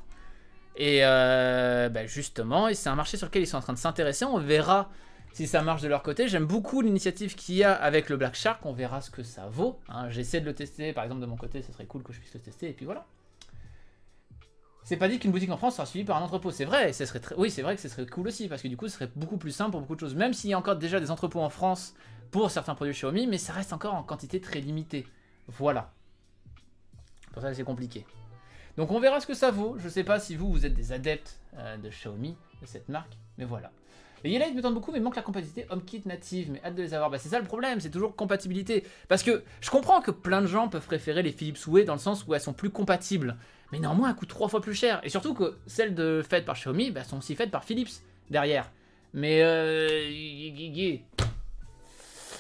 [0.77, 4.25] Et euh, bah, justement, c'est un marché sur lequel ils sont en train de s'intéresser.
[4.25, 4.88] On verra
[5.33, 6.29] si ça marche de leur côté.
[6.29, 8.64] J'aime beaucoup l'initiative qu'il y a avec le Black Shark.
[8.66, 9.81] On verra ce que ça vaut.
[9.88, 10.09] hein.
[10.11, 11.62] J'essaie de le tester, par exemple, de mon côté.
[11.62, 12.68] Ce serait cool que je puisse le tester.
[12.68, 13.07] Et puis voilà.
[14.85, 16.51] C'est pas dit qu'une boutique en France sera suivie par un entrepôt.
[16.51, 16.92] C'est vrai.
[16.92, 17.35] Ce serait très...
[17.37, 18.49] Oui, c'est vrai que ce serait cool aussi.
[18.49, 20.14] Parce que du coup, ce serait beaucoup plus simple pour beaucoup de choses.
[20.14, 21.95] Même s'il y a encore déjà des entrepôts en France
[22.31, 23.27] pour certains produits Xiaomi.
[23.27, 25.07] Mais ça reste encore en quantité très limitée.
[25.49, 25.92] Voilà.
[27.33, 28.05] Pour ça, c'est compliqué.
[28.77, 29.77] Donc on verra ce que ça vaut.
[29.79, 33.18] Je sais pas si vous, vous êt des adeptes euh, de Xiaomi, de cette marque,
[33.37, 33.71] mais voilà.
[34.24, 36.94] Les Yellow me tentent beaucoup, mais manque la compatibilité HomeKit native, mais hâte de les
[36.94, 37.11] avoir.
[37.11, 38.85] Bah c'est ça le problème, c'est toujours compatibilité.
[39.08, 41.98] Parce que je comprends que plein de gens peuvent préférer les Philips Hue dans le
[41.98, 43.37] sens où elles sont plus compatibles.
[43.72, 45.00] Mais néanmoins, elles coûtent trois fois plus cher.
[45.02, 48.70] Et surtout que celles faites par Xiaomi bah, sont aussi faites par Philips derrière.
[49.14, 50.11] Mais euh,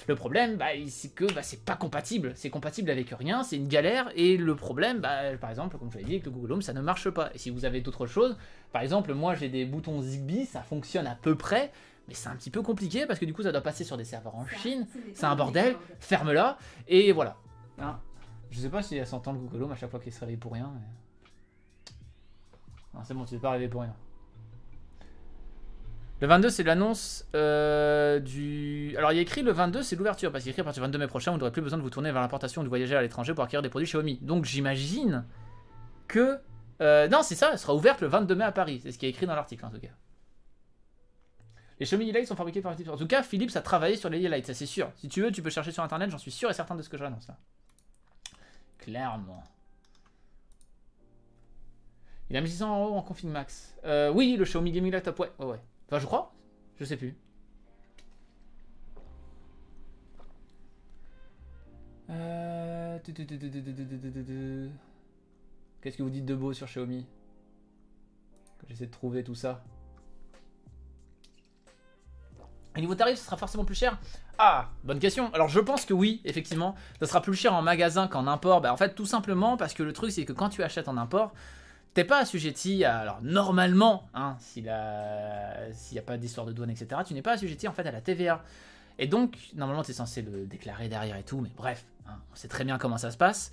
[0.08, 2.32] le problème, bah, c'est que bah, c'est pas compatible.
[2.34, 4.10] C'est compatible avec rien, c'est une galère.
[4.16, 6.72] Et le problème, bah, par exemple, comme je l'ai dit, avec le Google Home, ça
[6.72, 7.30] ne marche pas.
[7.34, 8.36] Et si vous avez d'autres choses,
[8.72, 11.70] par exemple, moi j'ai des boutons Zigbee, ça fonctionne à peu près.
[12.08, 14.04] Mais c'est un petit peu compliqué parce que du coup, ça doit passer sur des
[14.04, 14.86] serveurs en Chine.
[15.14, 15.76] C'est un bordel.
[16.00, 16.58] Ferme-la.
[16.88, 17.36] Et voilà.
[17.78, 17.98] Hein.
[18.50, 20.36] Je sais pas si elle s'entend le Google Home à chaque fois qu'il se réveille
[20.36, 20.70] pour rien.
[20.74, 21.92] mais-
[22.94, 23.94] Non, c'est bon, tu n'es pas réveillé pour rien.
[26.22, 28.94] Le 22, c'est l'annonce euh, du.
[28.96, 30.64] Alors, il y a écrit le 22, c'est l'ouverture, parce qu'il y a écrit à
[30.64, 32.64] partir du 22 mai prochain, vous n'aurez plus besoin de vous tourner vers l'importation ou
[32.64, 34.20] de voyager à l'étranger pour acquérir des produits Xiaomi.
[34.22, 35.24] Donc, j'imagine
[36.06, 36.38] que.
[36.80, 38.78] euh, non, c'est ça, elle sera ouverte le 22 mai à Paris.
[38.84, 39.88] C'est ce qui est écrit dans l'article, en tout cas.
[41.80, 42.92] Les Xiaomi E-Light sont fabriqués par Philips.
[42.92, 44.92] En tout cas, Philips a travaillé sur les E-Light, ça c'est sûr.
[44.98, 46.88] Si tu veux, tu peux chercher sur internet, j'en suis sûr et certain de ce
[46.88, 47.36] que j'annonce là.
[48.78, 49.42] Clairement.
[52.30, 53.74] Il a mis 600 euros en config max.
[53.84, 55.60] Euh, oui, le Xiaomi Gaming Laptop, ouais, ouais, ouais.
[55.92, 56.32] Enfin, je crois.
[56.80, 57.14] Je sais plus.
[65.82, 67.04] Qu'est-ce que vous dites de beau sur Xiaomi?
[68.70, 69.62] J'essaie de trouver tout ça.
[72.74, 74.00] Et niveau tarif, ce sera forcément plus cher?
[74.38, 75.30] Ah, bonne question.
[75.34, 78.62] Alors je pense que oui, effectivement, ça sera plus cher en magasin qu'en import.
[78.62, 80.96] Bah, en fait, tout simplement parce que le truc, c'est que quand tu achètes en
[80.96, 81.34] import,
[81.94, 82.98] t'es pas assujetti à.
[82.98, 87.68] Alors normalement, hein, s'il n'y a pas d'histoire de douane, etc., tu n'es pas assujetti
[87.68, 88.42] en fait à la TVA.
[88.98, 92.36] Et donc, normalement, tu es censé le déclarer derrière et tout, mais bref, hein, on
[92.36, 93.52] sait très bien comment ça se passe.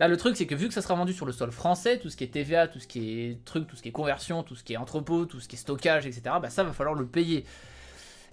[0.00, 2.10] Là, le truc, c'est que vu que ça sera vendu sur le sol français, tout
[2.10, 4.56] ce qui est TVA, tout ce qui est truc, tout ce qui est conversion, tout
[4.56, 7.06] ce qui est entrepôt, tout ce qui est stockage, etc., bah ça va falloir le
[7.06, 7.44] payer.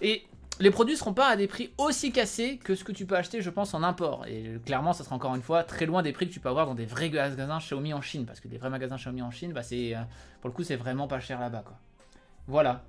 [0.00, 0.24] Et
[0.60, 3.42] les produits seront pas à des prix aussi cassés que ce que tu peux acheter,
[3.42, 4.26] je pense, en import.
[4.26, 6.66] Et clairement, ça sera encore une fois très loin des prix que tu peux avoir
[6.66, 8.26] dans des vrais magasins Xiaomi en Chine.
[8.26, 10.00] Parce que des vrais magasins Xiaomi en Chine, bah, c'est, euh,
[10.40, 11.62] pour le coup, c'est vraiment pas cher là-bas.
[11.64, 11.78] Quoi.
[12.46, 12.82] Voilà.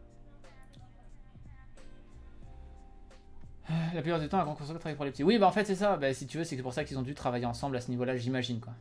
[3.94, 5.24] La plupart du temps, la grande construction travaille pour les petits.
[5.24, 5.96] Oui, bah en fait, c'est ça.
[5.96, 8.18] Bah, si tu veux, c'est pour ça qu'ils ont dû travailler ensemble à ce niveau-là,
[8.18, 8.60] j'imagine.
[8.60, 8.74] quoi.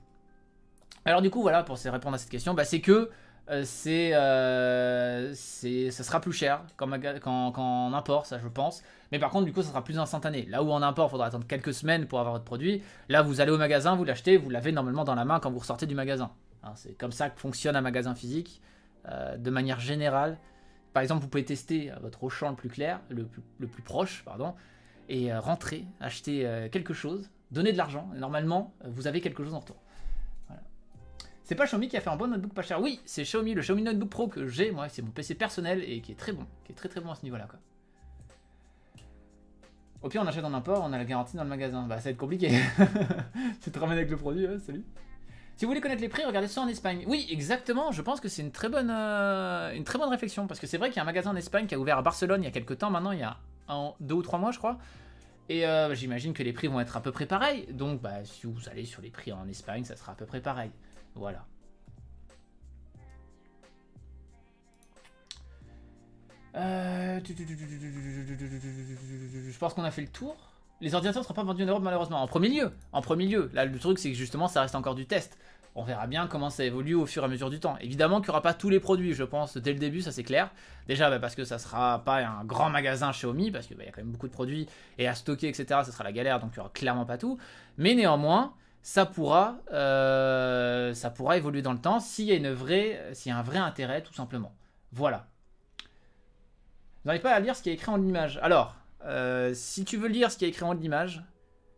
[1.04, 3.10] Alors, du coup, voilà, pour répondre à cette question, bah, c'est que
[3.64, 8.82] c'est, euh, c'est, ça sera plus cher qu'en, import, ça je pense.
[9.10, 10.44] Mais par contre, du coup, ça sera plus instantané.
[10.46, 12.82] Là où en import, il faudra attendre quelques semaines pour avoir votre produit.
[13.08, 15.60] Là, vous allez au magasin, vous l'achetez, vous l'avez normalement dans la main quand vous
[15.60, 16.30] ressortez du magasin.
[16.62, 18.60] Hein, c'est comme ça que fonctionne un magasin physique,
[19.08, 20.38] euh, de manière générale.
[20.92, 24.24] Par exemple, vous pouvez tester votre Auchan le plus clair, le plus, le plus proche,
[24.24, 24.54] pardon,
[25.08, 28.10] et rentrer, acheter quelque chose, donner de l'argent.
[28.16, 29.76] Normalement, vous avez quelque chose en retour.
[31.48, 32.78] C'est pas Xiaomi qui a fait un bon notebook pas cher.
[32.78, 36.02] Oui, c'est Xiaomi, le Xiaomi Notebook Pro que j'ai, moi, c'est mon PC personnel et
[36.02, 37.48] qui est très bon, qui est très très bon à ce niveau-là.
[40.02, 41.86] Au pire, on achète en import, on a la garantie dans le magasin.
[41.88, 42.50] Bah, ça va être compliqué.
[43.62, 44.84] tu te ramènes avec le produit, salut.
[45.56, 47.04] Si vous voulez connaître les prix, regardez ça en Espagne.
[47.06, 47.92] Oui, exactement.
[47.92, 50.76] Je pense que c'est une très bonne, euh, une très bonne réflexion parce que c'est
[50.76, 52.48] vrai qu'il y a un magasin en Espagne qui a ouvert à Barcelone il y
[52.48, 52.90] a quelques temps.
[52.90, 53.38] Maintenant, il y a
[54.00, 54.76] deux ou trois mois, je crois.
[55.48, 57.66] Et euh, j'imagine que les prix vont être à peu près pareils.
[57.72, 60.42] Donc, bah, si vous allez sur les prix en Espagne, ça sera à peu près
[60.42, 60.70] pareil.
[61.14, 61.44] Voilà.
[66.56, 70.36] Euh, je pense qu'on a fait le tour.
[70.80, 72.22] Les ordinateurs ne seront pas vendus en Europe malheureusement.
[72.22, 73.50] En premier lieu, en premier lieu.
[73.52, 75.38] Là, le truc c'est que justement, ça reste encore du test.
[75.74, 77.76] On verra bien comment ça évolue au fur et à mesure du temps.
[77.80, 80.24] Évidemment qu'il n'y aura pas tous les produits, je pense, dès le début, ça c'est
[80.24, 80.50] clair.
[80.88, 83.88] Déjà bah, parce que ça sera pas un grand magasin Xiaomi, parce qu'il bah, y
[83.88, 84.66] a quand même beaucoup de produits
[84.98, 85.66] et à stocker, etc.
[85.68, 87.38] Ça sera la galère, donc il n'y aura clairement pas tout.
[87.76, 88.54] Mais néanmoins,
[88.88, 93.42] ça pourra, euh, ça pourra évoluer dans le temps s'il y a y a un
[93.42, 94.54] vrai intérêt, tout simplement.
[94.92, 95.28] Voilà.
[95.82, 95.84] Vous
[97.08, 98.38] n'arrivez pas à lire ce qui est écrit en image.
[98.40, 101.22] Alors, euh, si tu veux lire ce qui est écrit en image,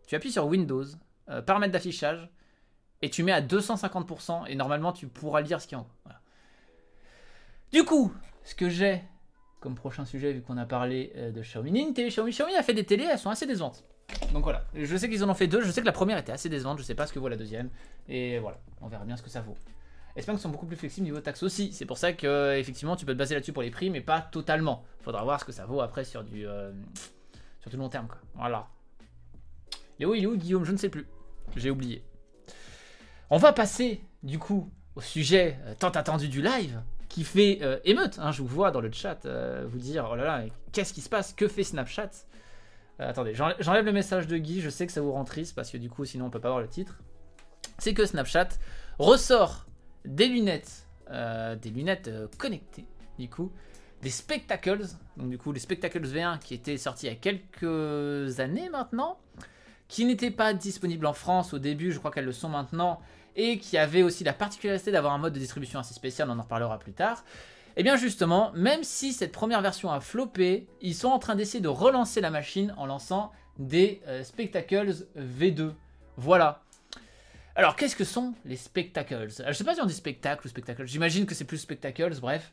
[0.07, 0.85] tu appuies sur Windows,
[1.31, 2.31] euh, paramètres d'affichage,
[3.03, 6.11] et tu mets à 250%, et normalement tu pourras lire ce qui est en haut.
[7.73, 9.03] Du coup, ce que j'ai
[9.59, 12.31] comme prochain sujet, vu qu'on a parlé de Xiaomi, une télé Xiaomi.
[12.31, 13.85] Xiaomi a fait des télés, elles sont assez décevantes.
[14.33, 16.31] Donc voilà, je sais qu'ils en ont fait deux, je sais que la première était
[16.31, 17.68] assez décevante, je sais pas ce que vaut la deuxième,
[18.09, 19.57] et voilà, on verra bien ce que ça vaut.
[20.14, 23.12] Espagne sont beaucoup plus flexibles niveau taxe aussi, c'est pour ça que effectivement tu peux
[23.12, 24.85] te baser là-dessus pour les prix, mais pas totalement.
[25.03, 26.70] Faudra voir ce que ça vaut après sur du, euh,
[27.61, 28.07] sur long terme.
[28.35, 28.68] Voilà.
[29.99, 30.64] Léo il est où Guillaume?
[30.64, 31.07] Je ne sais plus,
[31.57, 32.05] j'ai oublié.
[33.31, 37.81] On va passer du coup au sujet euh, tant attendu du live qui fait euh,
[37.85, 38.20] émeute.
[38.20, 39.27] Hein, je vous vois dans le chat
[39.66, 41.33] vous dire oh là là, qu'est-ce qui se passe?
[41.33, 42.11] Que fait Snapchat?
[42.11, 42.39] euh,
[43.08, 45.76] attendez, j'enlève le message de Guy, je sais que ça vous rend triste parce que
[45.76, 47.00] du coup sinon on peut pas voir le titre.
[47.78, 48.48] C'est que Snapchat
[48.98, 49.66] ressort
[50.04, 52.86] des lunettes, euh, des lunettes euh, connectées,
[53.18, 53.52] du coup,
[54.02, 54.86] des spectacles,
[55.16, 59.18] donc du coup les spectacles V1 qui étaient sortis il y a quelques années maintenant,
[59.88, 63.00] qui n'étaient pas disponibles en France au début, je crois qu'elles le sont maintenant,
[63.36, 66.42] et qui avaient aussi la particularité d'avoir un mode de distribution assez spécial, on en
[66.42, 67.24] reparlera plus tard.
[67.80, 71.34] Et eh bien justement, même si cette première version a floppé, ils sont en train
[71.34, 75.72] d'essayer de relancer la machine en lançant des euh, Spectacles V2.
[76.18, 76.62] Voilà.
[77.54, 79.30] Alors qu'est-ce que sont les Spectacles?
[79.30, 82.52] Je sais pas si on dit spectacle ou spectacles, j'imagine que c'est plus Spectacles, bref.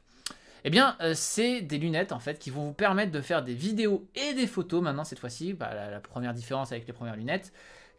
[0.63, 3.53] Eh bien, euh, c'est des lunettes en fait qui vont vous permettre de faire des
[3.53, 5.51] vidéos et des photos maintenant cette fois-ci.
[5.51, 7.51] Bah, la, première différence avec les premières lunettes,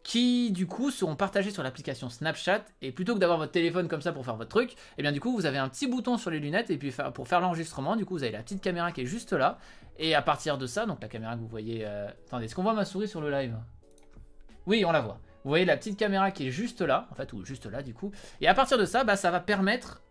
[0.03, 4.01] qui du coup seront partagés sur l'application Snapchat et plutôt que d'avoir votre téléphone comme
[4.01, 6.17] ça pour faire votre truc, et eh bien du coup vous avez un petit bouton
[6.17, 8.91] sur les lunettes et puis pour faire l'enregistrement, du coup vous avez la petite caméra
[8.91, 9.57] qui est juste là
[9.97, 12.63] et à partir de ça, donc la caméra que vous voyez, euh, attendez, est-ce qu'on
[12.63, 13.55] voit ma souris sur le live?
[14.65, 15.19] Oui, on la voit.
[15.43, 17.93] Vous voyez la petite caméra qui est juste là, en fait, ou juste là du
[17.93, 20.01] coup, et à partir de ça, bah, ça va permettre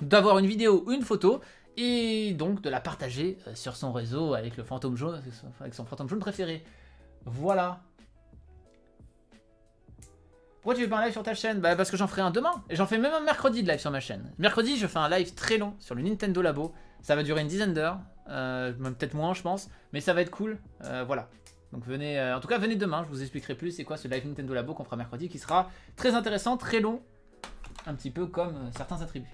[0.00, 1.40] d'avoir une vidéo une photo
[1.76, 5.22] et donc de la partager euh, sur son réseau avec le fantôme jaune,
[5.60, 6.64] avec son fantôme jaune préféré.
[7.24, 7.80] Voilà.
[10.62, 12.30] Pourquoi tu fais pas un live sur ta chaîne Bah parce que j'en ferai un
[12.30, 12.62] demain.
[12.70, 14.32] Et j'en fais même un mercredi de live sur ma chaîne.
[14.38, 16.72] Mercredi, je fais un live très long sur le Nintendo Labo.
[17.02, 17.98] Ça va durer une dizaine d'heures.
[18.28, 19.68] Euh, peut-être moins, je pense.
[19.92, 20.58] Mais ça va être cool.
[20.84, 21.28] Euh, voilà.
[21.72, 24.06] Donc venez, euh, en tout cas venez demain, je vous expliquerai plus c'est quoi ce
[24.06, 27.00] live Nintendo Labo qu'on fera mercredi qui sera très intéressant, très long,
[27.86, 29.26] un petit peu comme certains attributs.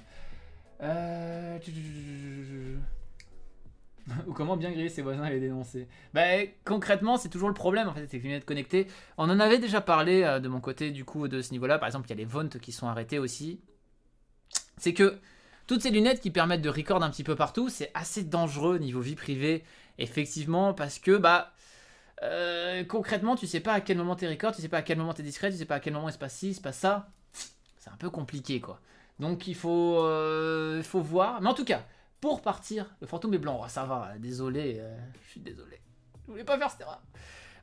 [0.80, 1.58] Euh...
[4.27, 6.23] Ou comment bien griller ses voisins et les dénoncer Bah
[6.64, 8.87] concrètement c'est toujours le problème en fait, c'est les lunettes connectées.
[9.16, 11.79] On en avait déjà parlé euh, de mon côté du coup de ce niveau-là.
[11.79, 13.61] Par exemple il y a les Vont qui sont arrêtés aussi.
[14.77, 15.18] C'est que
[15.66, 19.01] toutes ces lunettes qui permettent de record un petit peu partout, c'est assez dangereux niveau
[19.01, 19.64] vie privée,
[19.99, 21.53] effectivement, parce que bah
[22.23, 24.99] euh, concrètement tu sais pas à quel moment t'es record, tu sais pas à quel
[24.99, 26.61] moment t'es discret, tu sais pas à quel moment il se passe ci, il se
[26.61, 27.11] passe ça.
[27.79, 28.81] C'est un peu compliqué quoi.
[29.18, 31.40] Donc il faut, euh, faut voir.
[31.40, 31.85] Mais en tout cas,
[32.20, 33.61] pour partir, le fantôme est blanc.
[33.62, 35.81] Oh, ça va, désolé, euh, je suis désolé.
[36.26, 37.02] Je voulais pas faire cette erreur.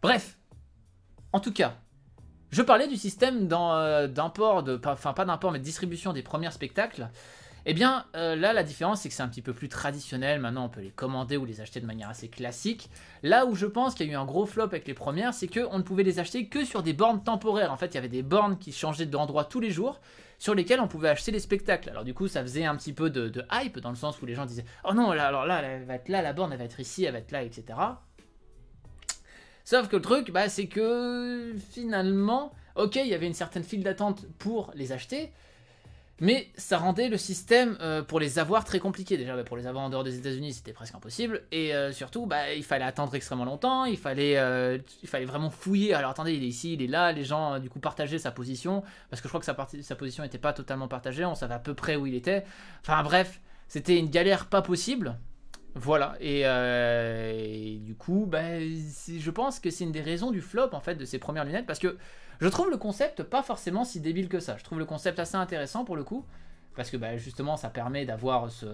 [0.02, 0.38] Bref.
[1.34, 1.76] En tout cas,
[2.52, 7.10] je parlais du système euh, d'import, enfin pas d'import, mais de distribution des premiers spectacles.
[7.67, 10.39] Eh bien, euh, là, la différence, c'est que c'est un petit peu plus traditionnel.
[10.39, 12.89] Maintenant, on peut les commander ou les acheter de manière assez classique.
[13.23, 15.47] Là où je pense qu'il y a eu un gros flop avec les premières, c'est
[15.47, 17.71] qu'on ne pouvait les acheter que sur des bornes temporaires.
[17.71, 19.99] En fait, il y avait des bornes qui changeaient d'endroit tous les jours,
[20.38, 21.89] sur lesquelles on pouvait acheter les spectacles.
[21.89, 24.36] Alors du coup, ça faisait un petit peu de, hype, dans le sens où les
[24.36, 26.80] gens disaient «Oh non, alors là, elle va être là, la borne, elle va être
[26.80, 27.65] ici, elle va être là, etc.»
[29.63, 33.84] Sauf que le truc, bah, c'est que finalement, ok, il y avait une certaine file
[33.84, 35.32] d'attente pour les acheter,
[36.21, 39.17] mais ça rendait le système euh, pour les avoir très compliqué.
[39.17, 41.43] Déjà, bah, pour les avoir en dehors des États-Unis, c'était presque impossible.
[41.51, 43.84] Et euh, surtout, bah, il fallait attendre extrêmement longtemps.
[43.84, 45.93] Il fallait, euh, il fallait vraiment fouiller.
[45.93, 47.12] Alors attendez, il est ici, il est là.
[47.12, 48.82] Les gens, du coup, partageaient sa position.
[49.10, 49.45] Parce que je crois que
[49.84, 51.25] sa, position n'était pas totalement partagée.
[51.25, 52.45] On savait à peu près où il était.
[52.82, 55.17] Enfin bref, c'était une galère pas possible.
[55.78, 60.80] Voilà, et, du coup, bah, je pense que c'est une des raisons du flop en
[60.80, 61.97] fait de ces premières lunettes parce que
[62.39, 64.58] je trouve le concept pas forcément si débile que ça.
[64.58, 66.26] Je trouve le concept assez intéressant pour le coup
[66.76, 68.65] parce que bah, justement ça permet d'avoir ce,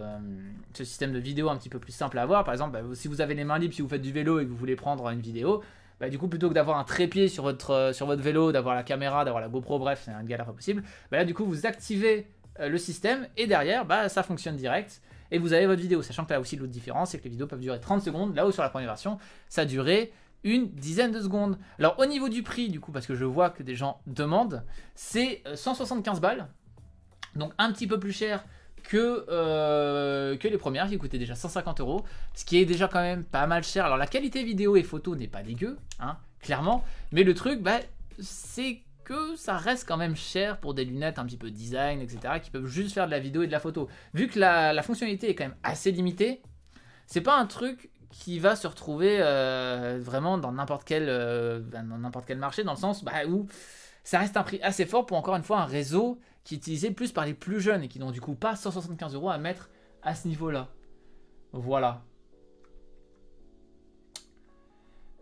[0.74, 2.44] système de vidéo un petit peu plus simple à avoir.
[2.44, 4.46] Par exemple, bah, si vous avez les mains libres, si vous faites du vélo et
[4.46, 5.64] que vous voulez prendre une vidéo,
[6.00, 8.84] bah, du coup plutôt que d'avoir un trépied sur votre, sur votre vélo, d'avoir la
[8.84, 11.66] caméra, d'avoir la GoPro, bref, c'est un galère pas possible, bah, là du coup vous
[11.66, 12.28] activez
[12.60, 16.02] euh, le système et derrière bah, ça fonctionne direct et vous avez votre vidéo.
[16.02, 18.46] Sachant que là aussi l'autre différence, c'est que les vidéos peuvent durer 30 secondes, là
[18.46, 20.12] où sur la première version, ça durait
[20.44, 21.58] une dizaine de secondes.
[21.80, 24.64] Alors au niveau du prix, du coup, parce que je vois que des gens demandent,
[24.96, 26.48] c'est 175 euh, balles,
[27.36, 28.44] donc un petit peu plus cher
[28.84, 33.02] que, euh, que les premières qui coûtaient déjà 150 euros, ce qui est déjà quand
[33.02, 33.86] même pas mal cher.
[33.86, 37.80] Alors la qualité vidéo et photo n'est pas dégueu, hein, clairement, mais le truc, bah,
[38.20, 42.40] c'est que ça reste quand même cher pour des lunettes un petit peu design, etc.,
[42.42, 43.88] qui peuvent juste faire de la vidéo et de la photo.
[44.14, 46.42] Vu que la, fonctionnalité est quand même assez limitée,
[47.08, 51.98] c'est pas un truc qui va se retrouver euh, vraiment dans n'importe quel, euh, dans
[51.98, 53.48] n'importe quel marché, dans le sens bah, où
[54.04, 56.92] ça reste un prix assez fort pour encore une fois un réseau qui est utilisé
[56.92, 59.70] plus par les plus jeunes et qui n'ont du coup pas 175 euros à mettre
[60.04, 60.68] à ce niveau-là.
[61.54, 62.02] Voilà.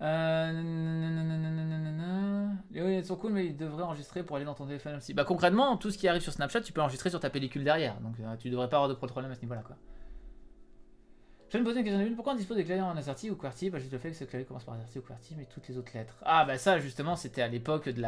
[0.02, 0.52] Euh...
[2.72, 5.14] Ils sont cool, mais ils devraient enregistrer pour aller dans ton téléphone aussi.
[5.14, 8.00] Bah concrètement, tout ce qui arrive sur Snapchat, tu peux enregistrer sur ta pellicule derrière.
[8.00, 9.76] Donc tu devrais pas avoir de problème à ce niveau-là, quoi.
[11.50, 13.72] Je vais me poser une question Pourquoi on dispose des claviers en AZERTY ou QWERTY
[13.72, 15.78] Bah juste le fait que ce clavier commence par AZERTY ou QWERTY, mais toutes les
[15.78, 16.14] autres lettres.
[16.22, 18.04] Ah bah ça, justement, c'était à l'époque de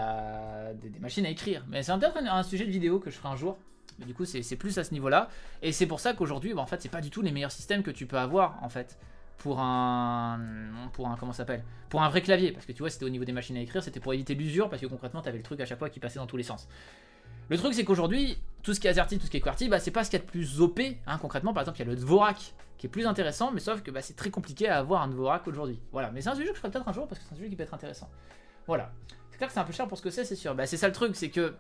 [0.75, 1.65] des, machines à écrire.
[1.67, 3.57] Mais c'est peut-être un, sujet de vidéo que je ferai un jour.
[3.97, 5.27] Mais du coup, c'est plus à ce niveau-là.
[5.63, 7.81] Et c'est pour ça qu'aujourd'hui, bah, en fait, c'est pas du tout les meilleurs systèmes
[7.81, 8.99] que tu peux avoir, en fait
[9.37, 10.39] pour un
[10.93, 11.63] pour un comment s'appelle?
[11.89, 13.81] Pour un vrai clavier parce que tu vois c'était au niveau des machines à écrire
[13.81, 15.99] c'était pour éviter l'usure parce que concrètement tu avais le truc à chaque fois qui
[15.99, 16.67] passait dans tous les sens
[17.49, 19.79] le truc c'est qu'aujourd'hui tout ce qui est AZERTY tout ce qui est QWERTY bah,
[19.79, 21.53] c'est pas ce qu'il y a de plus OP hein, concrètement.
[21.53, 24.01] Par exemple il y a le Dvorak qui est plus intéressant mais sauf que bah,
[24.01, 25.79] c'est très compliqué à avoir un Dvorak aujourd'hui.
[25.91, 26.11] Voilà.
[26.11, 27.49] Mais c'est un sujet que je ferai peut-être un jour parce que c'est un sujet
[27.49, 28.09] qui peut être intéressant.
[28.67, 28.91] Voilà.
[29.31, 30.55] C'est clair que c'est un peu cher pour ce que c'est c'est sûr.
[30.55, 31.55] Bah, c'est ça le truc c'est que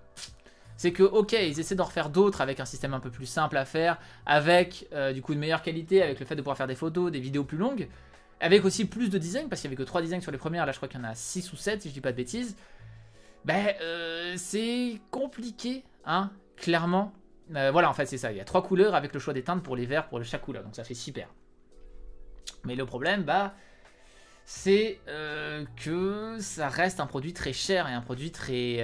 [0.77, 3.57] c'est que ok ils essaient d'en refaire d'autres avec un système un peu plus simple
[3.57, 6.67] à faire avec euh, du coup une meilleure qualité avec le fait de pouvoir faire
[6.67, 7.87] des photos des vidéos plus longues
[8.39, 10.65] avec aussi plus de designs parce qu'il n'y avait que 3 designs sur les premières.
[10.65, 12.17] Là je crois qu'il y en a 6 ou 7 si je dis pas de
[12.17, 12.55] bêtises
[13.45, 17.13] ben euh, c'est compliqué hein clairement.
[17.55, 18.31] Euh, voilà en fait c'est ça.
[18.31, 20.41] Il y a 3 couleurs avec le choix des teintes pour les verts pour chaque
[20.41, 20.63] couleur.
[20.63, 21.27] Donc ça fait super.
[22.63, 23.53] Mais le problème bah
[24.43, 24.99] c'est
[25.77, 28.83] que ça reste un produit très cher et un produit très,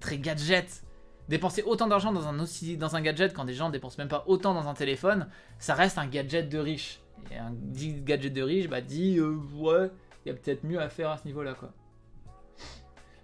[0.00, 0.82] très gadget.
[1.28, 4.54] Dépenser autant d'argent dans un, dans un gadget quand des gens dépensent même pas autant
[4.54, 5.28] dans un téléphone,
[5.58, 7.00] ça reste un gadget de riche.
[7.32, 7.52] Et un
[8.04, 9.90] gadget de riche, bah dit euh, ouais,
[10.24, 11.72] il y a peut-être mieux à faire à ce niveau-là quoi.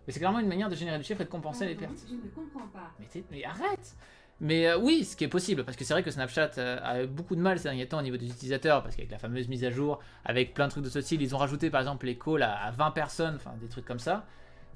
[0.06, 1.92] Mais c'est clairement une manière de générer du chiffre et de compenser les pertes.
[2.08, 2.92] Je ne comprends pas.
[3.30, 3.96] Mais, arrête
[4.40, 7.06] mais euh, oui, ce qui est possible, parce que c'est vrai que Snapchat euh, a
[7.06, 9.62] beaucoup de mal ces derniers temps au niveau des utilisateurs, parce qu'avec la fameuse mise
[9.62, 12.18] à jour, avec plein de trucs de ce style, ils ont rajouté par exemple les
[12.18, 14.26] calls à, à 20 personnes, enfin des trucs comme ça.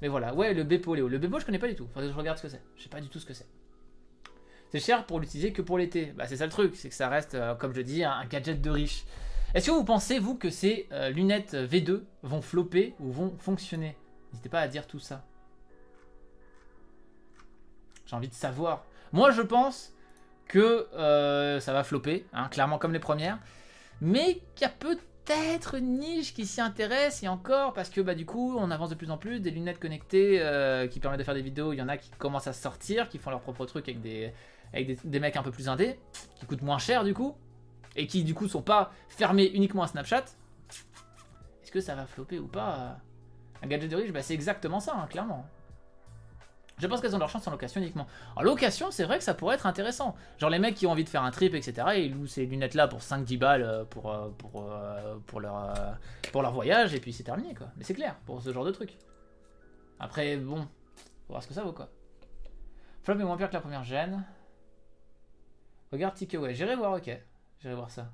[0.01, 1.07] Mais voilà, ouais, le Bepo, Léo.
[1.07, 1.87] Le Bepo, je connais pas du tout.
[1.87, 2.61] Faudrait que je regarde ce que c'est.
[2.75, 3.47] Je sais pas du tout ce que c'est.
[4.69, 6.13] C'est cher pour l'utiliser que pour l'été.
[6.15, 8.61] Bah, c'est ça le truc, c'est que ça reste, euh, comme je dis, un, gadget
[8.61, 9.05] de riche.
[9.53, 13.95] Est-ce que vous pensez, vous, que ces euh, lunettes V2 vont flopper ou vont fonctionner?
[14.31, 15.23] N'hésitez pas à dire tout ça.
[18.05, 18.85] J'ai envie de savoir.
[19.11, 19.93] Moi, je pense
[20.47, 23.39] que euh, ça va flopper, hein, clairement comme les premières.
[23.99, 24.97] Mais qu'il y a peu
[25.27, 28.89] peut-être une niche qui s'y intéresse et encore parce que bah du coup on avance
[28.89, 31.77] de plus en plus des lunettes connectées euh, qui permettent de faire des vidéos il
[31.77, 34.31] y en a qui commencent à sortir qui font leur propre truc avec des
[34.73, 35.99] avec des, mecs un peu plus indés
[36.35, 37.35] qui coûtent moins cher du coup
[37.97, 40.25] et qui du coup sont pas fermés uniquement à Snapchat
[41.61, 42.97] est-ce que ça va flopper ou pas?
[43.63, 45.45] Un gadget de riche bah c'est exactement ça hein, clairement
[46.77, 48.05] Je pense qu'elles ont leur chance en location uniquement.
[48.35, 50.15] En location, c'est vrai que ça pourrait être intéressant.
[50.37, 51.73] Genre les mecs qui ont envie de faire un trip, etc.
[51.97, 55.73] Ils louent ces lunettes-là pour 5-10 balles euh, pour, euh, pour, euh, pour, leur,
[56.31, 57.67] pour leur voyage et puis c'est terminé quoi.
[57.77, 58.97] Mais c'est clair pour ce genre de truc.
[59.99, 61.89] Après, bon, faut voir ce que ça vaut quoi.
[63.01, 64.23] Flop est moins pire que la première gêne.
[65.91, 67.09] Regarde ticket, ouais, j'irai voir, ok.
[67.59, 68.11] J'irai voir ça.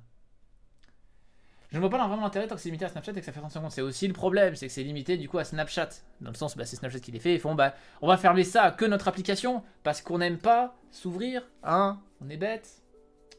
[1.74, 3.32] Je ne vois pas vraiment l'intérêt tant que c'est limité à Snapchat et que ça
[3.32, 3.72] fait 30 secondes.
[3.72, 5.88] C'est aussi le problème, c'est que c'est limité du coup à Snapchat.
[6.20, 7.34] Dans le sens, bah, c'est Snapchat qui les fait.
[7.34, 11.42] Ils font, bah, on va fermer ça que notre application parce qu'on n'aime pas s'ouvrir.
[11.64, 12.80] Hein On est bête.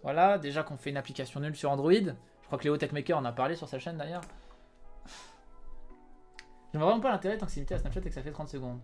[0.03, 1.93] Voilà, déjà qu'on fait une application nulle sur Android.
[1.93, 4.23] Je crois que Léo Techmaker en a parlé sur sa chaîne d'ailleurs.
[6.73, 8.21] Je ne vois vraiment pas l'intérêt tant que c'est limité à Snapchat et que ça
[8.21, 8.81] fait 30 secondes.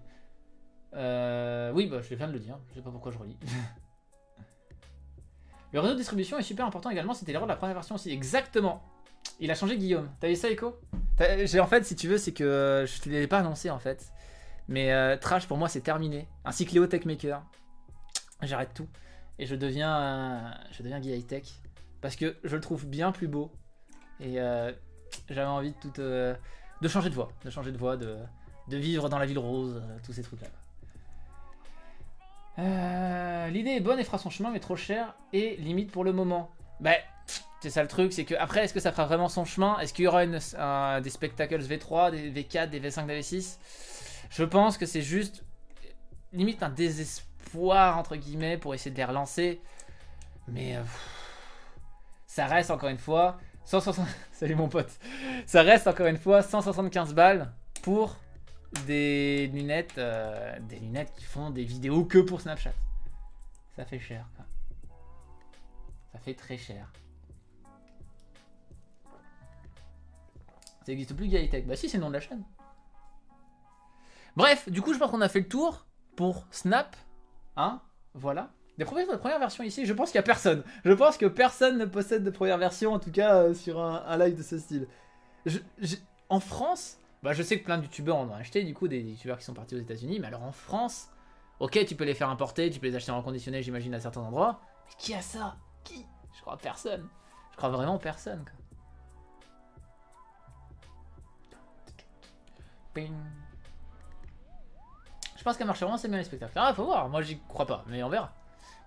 [0.93, 2.57] Euh, oui, bah, je viens de le dire.
[2.69, 3.37] Je sais pas pourquoi je relis.
[5.73, 7.13] le réseau de distribution est super important également.
[7.13, 8.11] C'était l'erreur de la première version aussi.
[8.11, 8.81] Exactement.
[9.41, 10.07] Il a changé Guillaume.
[10.19, 10.79] T'as vu ça, Echo?
[11.59, 14.13] En fait, si tu veux, c'est que euh, je te l'ai pas annoncé en fait.
[14.67, 16.27] Mais euh, Trash pour moi c'est terminé.
[16.45, 17.43] Ainsi que Léo Techmaker.
[18.43, 18.87] J'arrête tout
[19.37, 21.43] et je deviens, euh, je deviens Guy High Tech
[22.01, 23.51] parce que je le trouve bien plus beau
[24.19, 24.37] et
[25.29, 28.17] j'avais envie de tout, de changer de voix, de changer de voix, de,
[28.67, 30.41] vivre dans la ville rose, tous ces trucs
[32.57, 33.47] là.
[33.49, 36.51] L'idée est bonne et fera son chemin mais trop cher et limite pour le moment.
[36.79, 36.93] Bah
[37.61, 39.77] c'est ça le truc, c'est que après, est-ce que ça fera vraiment son chemin?
[39.79, 43.57] Est-ce qu'il y aura des spectacles V3, des V4, des V5, des V6
[44.31, 45.43] Je pense que c'est juste
[46.33, 49.61] limite un désespoir entre guillemets pour essayer de les relancer.
[50.47, 50.81] Mais euh,
[52.25, 54.07] ça reste encore une fois 160.
[54.31, 54.89] Salut mon pote.
[55.45, 57.51] Ça reste encore une fois 175 balles
[57.83, 58.17] pour
[58.87, 62.73] des lunettes, euh, des lunettes qui font des vidéos que pour Snapchat.
[63.75, 64.25] Ça fait cher.
[64.35, 64.45] Quoi.
[66.11, 66.91] Ça fait très cher.
[70.81, 71.67] Ça n'existe plus Gaitech.
[71.67, 72.43] Bah si, c'est le nom de la chaîne.
[74.35, 76.95] Bref, du coup, je pense qu'on a fait le tour pour Snap.
[77.55, 77.81] Hein
[78.13, 78.51] Voilà.
[78.77, 80.63] Des premières, première version ici, je pense qu'il n'y a personne.
[80.85, 84.17] Je pense que personne ne possède de première version, en tout cas euh, sur un,
[84.17, 84.87] live de ce style.
[86.29, 89.01] en France, bah, je sais que plein de youtubeurs en ont acheté, du coup, des
[89.01, 91.09] youtubeurs qui sont partis aux États-Unis, mais alors en France,
[91.59, 94.21] ok, tu peux les faire importer, tu peux les acheter en reconditionné, j'imagine, à certains
[94.21, 94.61] endroits.
[94.87, 95.57] Mais qui a ça?
[95.83, 96.05] Qui?
[96.35, 97.07] Je crois personne.
[97.51, 98.43] Je crois vraiment personne.
[98.45, 98.60] Quoi.
[102.95, 103.03] Je
[105.43, 106.53] pense qu'elle marche vraiment, c'est bien les spectacles.
[106.55, 108.33] Ah, faut voir, moi j'y crois pas, mais on verra.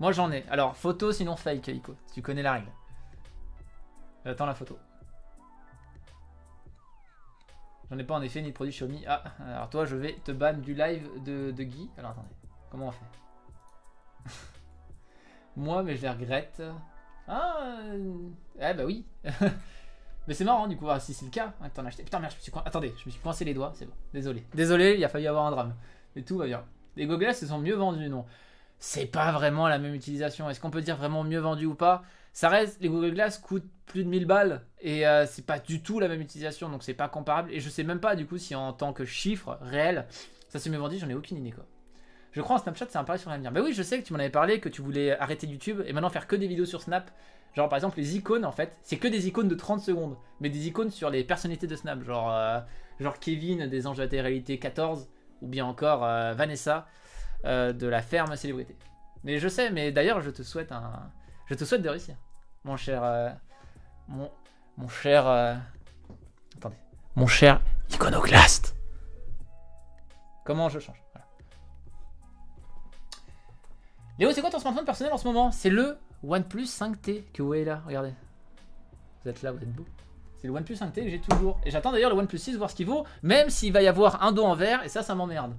[0.00, 0.44] Moi j'en ai.
[0.50, 1.94] Alors, photo sinon fake, Ico.
[2.12, 2.70] Tu connais la règle.
[4.24, 4.78] Attends la photo.
[7.90, 9.04] J'en ai pas en effet ni de produit Xiaomi.
[9.06, 11.90] Ah, alors toi, je vais te ban du live de, de Guy.
[11.98, 12.28] Alors attendez,
[12.70, 13.04] comment on fait?
[15.56, 16.62] Moi, mais je les regrette.
[17.28, 17.56] Ah,
[17.92, 18.28] euh...
[18.58, 19.06] eh bah oui.
[20.26, 21.90] Mais c'est marrant du coup, ah, si c'est le cas, hein, t'en as.
[21.90, 23.92] Putain, merde, je me suis attendez, je me suis coincé les doigts, c'est bon.
[24.12, 24.44] Désolé.
[24.54, 25.74] Désolé, il a failli avoir un drame.
[26.16, 26.64] Mais tout va bien.
[26.96, 28.24] Les Google Glass, se sont mieux vendus, non
[28.78, 30.48] C'est pas vraiment la même utilisation.
[30.48, 32.02] Est-ce qu'on peut dire vraiment mieux vendu ou pas?
[32.32, 35.82] Ça reste, les Google Glass coûtent plus de 1000 balles et euh, c'est pas du
[35.82, 37.52] tout la même utilisation, donc c'est pas comparable.
[37.52, 40.06] Et je sais même pas du coup si en tant que chiffre réel,
[40.48, 41.64] ça s'est mieux vendu, j'en ai aucune idée quoi.
[42.32, 43.52] Je crois en Snapchat, c'est un pari sur l'avenir.
[43.52, 45.92] Bah oui, je sais que tu m'en avais parlé, que tu voulais arrêter YouTube et
[45.92, 47.12] maintenant faire que des vidéos sur Snap.
[47.54, 50.48] Genre par exemple les icônes en fait, c'est que des icônes de 30 secondes, mais
[50.48, 52.60] des icônes sur les personnalités de Snap, genre, euh,
[52.98, 55.08] genre Kevin des Anges de la télé-réalité 14,
[55.40, 56.86] ou bien encore euh, Vanessa
[57.44, 58.76] euh, de la ferme célébrité.
[59.22, 61.10] Mais je sais, mais d'ailleurs je te souhaite un,
[61.46, 62.16] je te souhaite de réussir,
[62.64, 63.36] mon cher,
[64.08, 64.30] mon,
[64.76, 65.26] mon cher,
[66.56, 66.76] attendez,
[67.14, 68.76] mon cher iconoclaste.
[70.44, 71.04] Comment je change
[74.18, 75.50] Léo, c'est quoi ton smartphone personnel en ce moment?
[75.50, 75.98] C'est le
[76.28, 78.12] OnePlus 5T que vous voyez là, regardez.
[79.22, 79.84] Vous êtes là, vous êtes beau.
[80.38, 81.58] C'est le OnePlus 5T que j'ai toujours.
[81.64, 84.22] Et j'attends d'ailleurs le OnePlus 6 voir ce qu'il vaut, même s'il va y avoir
[84.22, 85.54] un dos en vert, et ça, ça m'emmerde.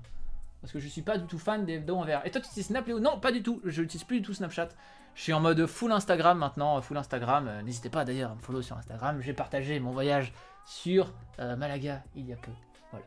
[0.61, 2.07] Parce que je suis pas du tout fan des dos en.
[2.07, 3.61] Et toi, tu utilises Snap, Léo Non, pas du tout.
[3.65, 4.69] Je n'utilise plus du tout Snapchat.
[5.13, 7.47] Je suis en mode full Instagram maintenant, full Instagram.
[7.47, 9.21] Euh, n'hésitez pas d'ailleurs à me follow sur Instagram.
[9.21, 10.33] J'ai partagé mon voyage
[10.65, 12.51] sur euh, Malaga il y a peu.
[12.91, 13.05] Voilà.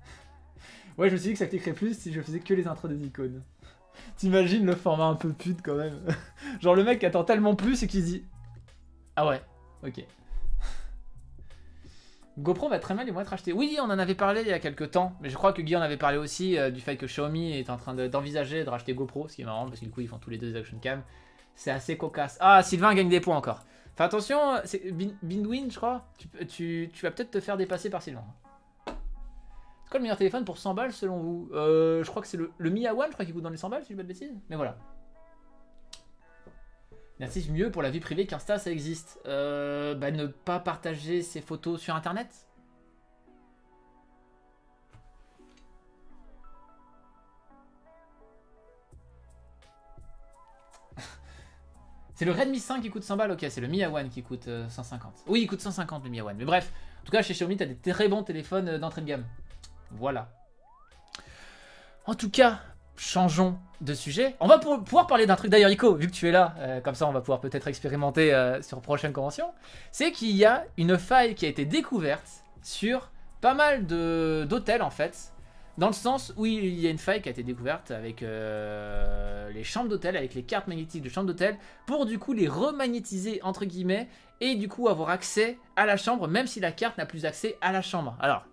[0.98, 2.90] ouais, je me suis dit que ça cliquerait plus si je faisais que les intros
[2.90, 3.42] des icônes.
[4.16, 5.98] T'imagines le format un peu pute quand même.
[6.60, 8.24] Genre le mec attend tellement plus et qui dit
[9.16, 9.40] Ah ouais,
[9.84, 10.00] ok.
[12.38, 13.52] GoPro va très mal, ils vont être achetés.
[13.52, 15.76] Oui, on en avait parlé il y a quelques temps, mais je crois que Guy
[15.76, 18.94] en avait parlé aussi euh, du fait que Xiaomi est en train d'envisager de, racheter
[18.94, 20.58] GoPro, ce qui est marrant parce que du coup ils font tous les deux des
[20.58, 21.02] action cam.
[21.54, 22.38] C'est assez cocasse.
[22.40, 23.64] Ah, Sylvain gagne des points encore.
[23.96, 24.82] Fais attention, c'est
[25.22, 26.06] Binwin, je crois.
[26.48, 28.24] Tu vas peut-être te faire dépasser par Sylvain
[29.90, 32.52] quel le meilleur téléphone pour 100 balles selon vous euh, Je crois que c'est le,
[32.70, 34.08] Mi A1, je crois qu'il coûte dans les 100 balles, si je dis pas de
[34.08, 34.32] bêtises.
[34.48, 34.78] Mais voilà.
[37.18, 39.18] Merci mieux pour la vie privée qu'Insta, ça existe.
[39.26, 42.28] Euh, bah, ne pas partager ses photos sur Internet
[52.14, 54.46] C'est le Redmi 5 qui coûte 100 balles, ok, c'est le Mi A1 qui coûte
[54.46, 55.24] euh, 150.
[55.26, 56.72] Oui, il coûte 150 le Mi A1, mais bref.
[57.02, 59.24] En tout cas, chez Xiaomi, t'as des très bons téléphones euh, d'entrée de gamme.
[59.92, 60.28] Voilà.
[62.06, 62.60] En tout cas,
[62.96, 64.36] changeons de sujet.
[64.40, 66.94] On va pouvoir parler d'un truc d'ailleurs, Ico, vu que tu es là, euh, comme
[66.94, 69.46] ça on va pouvoir peut-être expérimenter sur prochaine convention.
[69.90, 73.10] C'est qu'il y a une faille qui a été découverte sur
[73.40, 75.32] pas mal d'hôtels en fait,
[75.78, 79.48] dans le sens où il y a une faille qui a été découverte avec euh,
[79.50, 83.40] les chambres d'hôtel, avec les cartes magnétiques de chambres d'hôtel, pour du coup les remagnétiser
[83.42, 84.08] entre guillemets,
[84.42, 87.56] et du coup avoir accès à la chambre, même si la carte n'a plus accès
[87.60, 88.16] à la chambre.
[88.20, 88.44] Alors,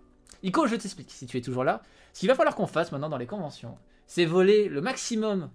[0.42, 1.82] Ico, je t'explique, si tu es toujours là,
[2.12, 3.76] ce qu'il va falloir qu'on fasse maintenant dans les conventions,
[4.06, 5.50] c'est voler le maximum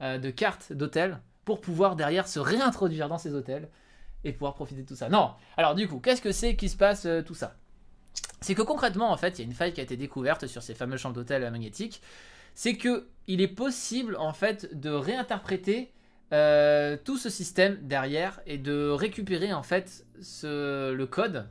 [0.00, 3.68] euh, de cartes d'hôtel pour pouvoir derrière se réintroduire dans ces hôtels
[4.24, 5.08] et pouvoir profiter de tout ça.
[5.08, 7.56] Non, alors du coup, qu'est-ce que c'est qui se passe euh, tout ça?
[8.40, 10.62] C'est que concrètement, en fait, il y a une faille qui a été découverte sur
[10.62, 12.00] ces fameux champs d'hôtel magnétiques.
[12.54, 15.92] C'est que il est possible, en fait, de réinterpréter
[16.32, 20.06] euh, tout ce système derrière et de récupérer, en fait,
[20.42, 21.48] le code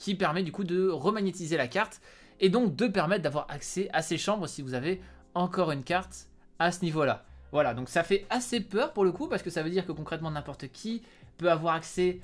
[0.00, 2.00] qui permet du coup de remagnétiser la carte
[2.40, 5.00] et donc de permettre d'avoir accès à ces chambres si vous avez
[5.34, 6.26] encore une carte
[6.58, 7.24] à ce niveau-là.
[7.52, 9.92] Voilà, donc ça fait assez peur pour le coup parce que ça veut dire que
[9.92, 11.02] concrètement n'importe qui
[11.36, 12.18] peut avoir accès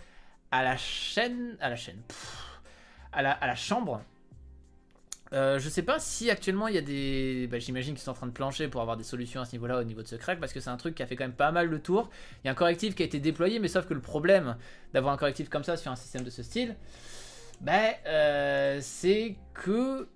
[0.50, 2.00] à la chaîne, à la chaîne
[3.12, 4.02] à la, chambre.
[5.32, 7.48] Euh, je sais pas si actuellement il y a des.
[7.50, 9.80] Bah, J'imagine qu'ils sont en train de plancher pour avoir des solutions à ce niveau-là
[9.80, 11.32] au niveau de ce crack parce que c'est un truc qui a fait quand même
[11.32, 12.10] pas mal le tour.
[12.44, 14.56] Il y a un correctif qui a été déployé, mais sauf que le problème
[14.92, 16.76] d'avoir un correctif comme ça sur un système de ce style,
[17.60, 20.08] bah, euh, c'est que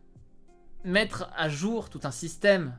[0.84, 2.74] mettre à jour tout un système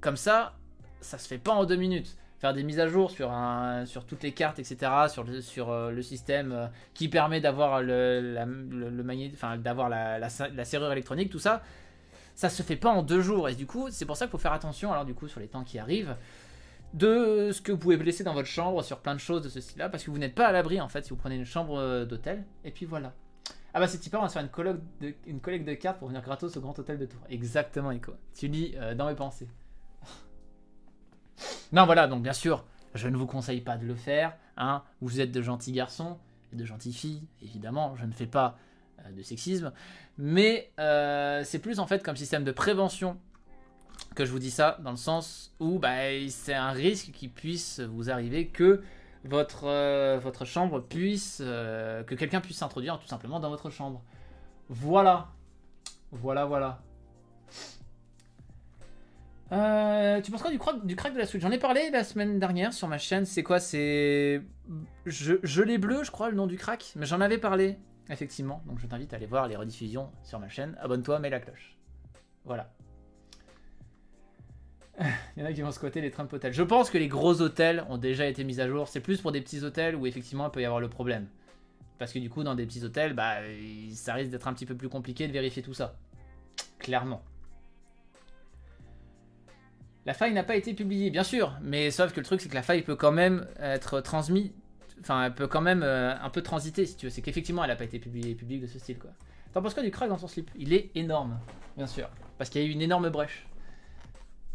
[0.00, 0.54] comme ça,
[1.00, 4.04] ça se fait pas en deux minutes faire des mises à jour sur, un, sur
[4.04, 9.58] toutes les cartes, etc., sur le, euh, système euh, qui permet d'avoir le, le, enfin,
[9.58, 11.62] d'avoir la, la, serrure électronique, tout ça,
[12.34, 13.48] ça se fait pas en deux jours.
[13.48, 15.46] Et du coup, c'est pour ça qu'il faut faire attention, alors du coup, sur les
[15.46, 16.16] temps qui arrivent,
[16.94, 19.60] de ce que vous pouvez laisser dans votre chambre sur plein de choses de ce
[19.60, 22.04] style-là, parce que vous n'êtes pas à l'abri, en fait, si vous prenez une chambre
[22.06, 23.14] d'hôtel, et puis voilà.
[23.74, 26.08] Ah bah c'est super, on va se faire une, collecte de, une de cartes pour
[26.08, 27.22] venir gratos au Grand Hôtel de Tours.
[27.30, 28.12] Exactement, Nico.
[28.34, 29.48] Tu lis dans mes pensées.
[31.72, 34.36] Non, voilà, donc bien sûr, je ne vous conseille pas de le faire.
[34.56, 34.82] Hein.
[35.00, 36.18] Vous êtes de gentils garçons
[36.52, 38.58] et de gentilles filles, évidemment, je ne fais pas
[39.00, 39.72] euh, de sexisme.
[40.18, 43.18] Mais euh, c'est plus en fait comme système de prévention
[44.14, 45.96] que je vous dis ça, dans le sens où bah,
[46.28, 48.82] c'est un risque qui puisse vous arriver que
[49.24, 54.02] votre, euh, votre chambre puisse, que quelqu'un puisse s'introduire tout simplement dans votre chambre.
[54.68, 55.28] Voilà.
[56.12, 56.82] Voilà, voilà.
[59.52, 62.04] Euh, tu penses quoi du, crack, du crack de la Switch J'en ai parlé la
[62.04, 63.26] semaine dernière sur ma chaîne.
[63.26, 63.60] C'est quoi?
[63.60, 64.42] C'est.
[65.04, 66.92] Je, Gelé bleu, je crois, le nom du crack.
[66.96, 67.76] Mais j'en avais parlé,
[68.08, 68.62] effectivement.
[68.66, 70.76] Donc je t'invite à aller voir les rediffusions sur ma chaîne.
[70.80, 71.76] Abonne-toi, mets la cloche.
[72.46, 72.72] Voilà.
[75.36, 76.52] Il y en a qui vont squatter les trains hôtels.
[76.52, 78.88] Je pense que les gros hôtels ont déjà été mis à jour.
[78.88, 81.26] C'est plus pour des petits hôtels où effectivement il peut y avoir le problème.
[81.98, 83.36] Parce que du coup, dans des petits hôtels, bah,
[83.94, 85.96] ça risque d'être un petit peu plus compliqué de vérifier tout ça.
[86.78, 87.22] Clairement.
[90.04, 92.56] La faille n'a pas été publiée, bien sûr, mais sauf que le truc c'est que
[92.56, 94.50] la faille peut quand même être transmise,
[95.00, 97.10] enfin elle peut quand même euh, un peu transiter si tu veux.
[97.10, 99.12] C'est qu'effectivement elle n'a pas été publiée publique de ce style quoi.
[99.52, 100.50] T'en penses quoi du crack dans ton slip?
[100.56, 101.38] Il est énorme,
[101.76, 103.46] bien sûr, parce qu'il y a eu une énorme brèche.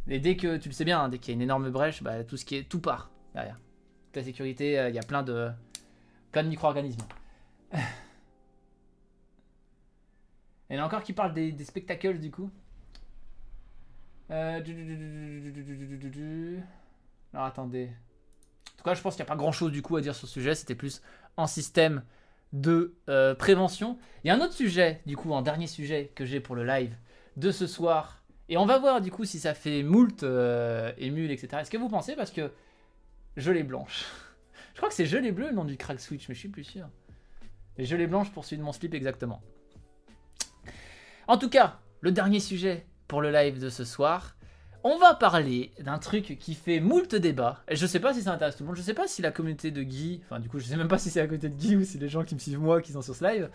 [0.09, 2.01] Et dès que tu le sais bien, hein, dès qu'il y a une énorme brèche,
[2.01, 3.59] bah, tout ce qui est tout part derrière.
[4.15, 5.51] La sécurité, euh, il y a plein de
[6.31, 7.05] plein de micro-organismes.
[10.69, 12.49] Il y en a encore qui parlent des, spectacles du coup.
[14.31, 14.59] Euh...
[17.33, 17.89] Alors attendez.
[18.73, 20.15] En tout cas, je pense qu'il n'y a pas grand chose du coup à dire
[20.15, 20.55] sur ce sujet.
[20.55, 21.01] C'était plus
[21.37, 22.03] en système
[22.53, 23.97] de euh, prévention.
[24.23, 26.65] Il y a un autre sujet, du coup, un dernier sujet que j'ai pour le
[26.65, 26.95] live
[27.37, 28.16] de ce soir.
[28.49, 31.57] Et on va voir du coup si ça fait moult euh, émule, etc.
[31.61, 32.51] Est-ce que vous pensez Parce que
[33.35, 34.05] gelée blanche.
[34.73, 36.63] je crois que c'est gelée bleue le nom du crack switch, mais je suis plus
[36.63, 36.87] sûr.
[37.77, 39.41] Gelée blanche pour celui de mon slip exactement.
[41.27, 44.35] En tout cas, le dernier sujet pour le live de ce soir.
[44.83, 47.63] On va parler d'un truc qui fait moult débat.
[47.67, 48.77] Et je sais pas si ça intéresse tout le monde.
[48.77, 50.97] Je sais pas si la communauté de Guy, enfin du coup je sais même pas
[50.97, 52.91] si c'est la communauté de Guy ou si les gens qui me suivent moi qui
[52.93, 53.49] sont sur ce live,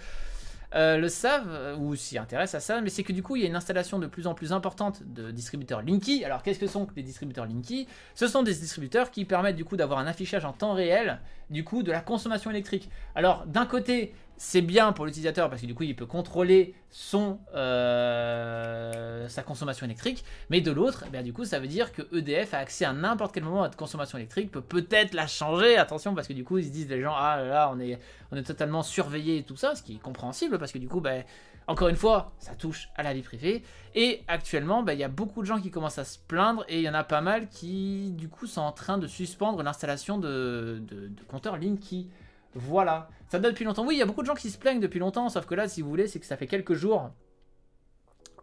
[0.74, 3.42] euh, le savent euh, ou s'y intéressent à ça, mais c'est que du coup il
[3.42, 6.24] y a une installation de plus en plus importante de distributeurs Linky.
[6.24, 7.86] Alors qu'est-ce que sont les distributeurs Linky?
[8.14, 11.20] Ce sont des distributeurs qui permettent du coup d'avoir un affichage en temps réel
[11.50, 12.88] du coup de la consommation électrique.
[13.14, 14.14] Alors d'un côté
[14.44, 19.86] c'est bien pour l'utilisateur parce que du coup il peut contrôler son euh, sa consommation
[19.86, 22.92] électrique, mais de l'autre, eh du coup ça veut dire que EDF a accès à
[22.92, 26.42] n'importe quel moment à votre consommation électrique, peut peut-être la changer, attention parce que du
[26.42, 28.00] coup ils se disent les gens ah là, là on est
[28.32, 31.00] on est totalement surveillé et tout ça, ce qui est compréhensible parce que du coup
[31.00, 31.22] ben
[31.68, 33.62] encore une fois, ça touche à la vie privée.
[33.94, 36.78] Et actuellement, ben, il y a beaucoup de gens qui commencent à se plaindre et
[36.78, 40.18] il y en a pas mal qui, du coup, sont en train de suspendre l'installation
[40.18, 42.10] de, de, de compteurs Linky.
[42.54, 43.08] Voilà.
[43.28, 43.86] Ça date depuis longtemps.
[43.86, 45.68] Oui, il y a beaucoup de gens qui se plaignent depuis longtemps, sauf que là,
[45.68, 47.10] si vous voulez, c'est que ça fait quelques jours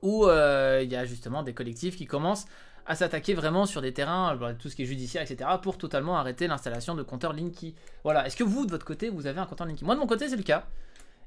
[0.02, 2.46] où euh, il y a justement des collectifs qui commencent
[2.86, 6.18] à s'attaquer vraiment sur des terrains, bah, tout ce qui est judiciaire, etc., pour totalement
[6.18, 7.76] arrêter l'installation de compteurs Linky.
[8.04, 8.26] Voilà.
[8.26, 9.86] Est-ce que vous, de votre côté, vous avez un compteur Linky?
[9.86, 10.66] Moi, de mon côté, c'est le cas.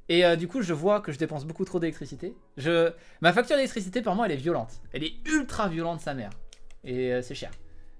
[0.09, 2.35] Et euh, du coup, je vois que je dépense beaucoup trop d'électricité.
[2.57, 2.93] Je...
[3.21, 4.81] Ma facture d'électricité, par moi, elle est violente.
[4.93, 6.31] Elle est ultra violente, sa mère.
[6.83, 7.53] Et euh, c'est cher.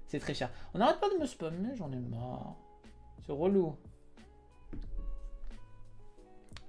[0.07, 0.49] C'est très cher.
[0.73, 2.55] On n'arrête pas de me spammer, j'en ai marre.
[3.25, 3.77] C'est relou.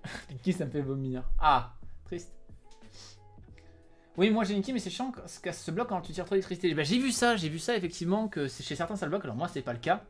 [0.31, 1.23] Linky, ça me fait vomir.
[1.39, 1.75] Ah,
[2.05, 2.33] triste.
[4.17, 6.73] Oui, moi j'ai Linky, mais c'est chiant que se bloque quand tu tires trop d'électricité.
[6.75, 9.25] Bah, j'ai vu ça, j'ai vu ça effectivement que chez certains ça le bloque.
[9.25, 10.05] Alors moi, c'est pas le cas.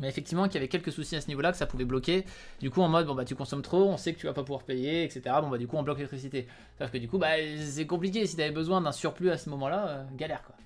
[0.00, 2.24] Mais effectivement, qu'il y avait quelques soucis à ce niveau-là, que ça pouvait bloquer.
[2.60, 4.42] Du coup, en mode, bon bah tu consommes trop, on sait que tu vas pas
[4.42, 5.22] pouvoir payer, etc.
[5.40, 6.48] Bon bah du coup, on bloque l'électricité.
[6.78, 7.34] Sauf que du coup, bah
[7.64, 8.26] c'est compliqué.
[8.26, 10.56] Si t'avais besoin d'un surplus à ce moment-là, euh, galère quoi.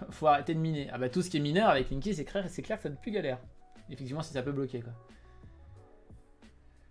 [0.10, 0.90] Faut arrêter de miner.
[0.92, 2.96] Ah bah tout ce qui est mineur avec Linky, c'est clair, clair que ça ne
[2.96, 3.38] plus galère.
[3.90, 4.92] Effectivement, si ça peut bloquer quoi.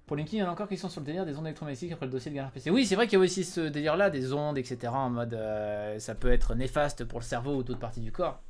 [0.08, 1.92] Pour Linky, il y en a encore qui sont sur le délire des ondes électromagnétiques
[1.92, 2.72] après le dossier de Galère PC.
[2.72, 4.88] Oui, c'est vrai qu'il y a aussi ce délire-là, des ondes, etc.
[4.94, 8.42] En mode, euh, ça peut être néfaste pour le cerveau ou d'autres parties du corps.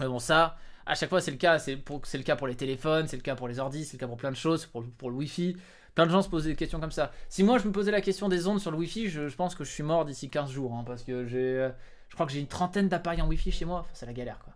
[0.00, 0.56] Mais bon, ça,
[0.86, 1.58] à chaque fois, c'est le cas.
[1.58, 4.06] C'est le cas pour les téléphones, c'est le cas pour les ordis, c'est le cas
[4.06, 5.54] pour plein de choses, pour, pour le Wi-Fi.
[5.94, 7.12] Plein de gens se posent des questions comme ça.
[7.28, 9.64] Si moi, je me posais la question des ondes sur le Wi-Fi, je, pense que
[9.64, 10.72] je suis mort d'ici 15 jours.
[10.74, 11.68] Hein, parce que j'ai, euh,
[12.08, 13.86] je crois que j'ai une trentaine d'appareils en Wi-Fi chez moi.
[13.92, 14.54] c'est la galère, quoi.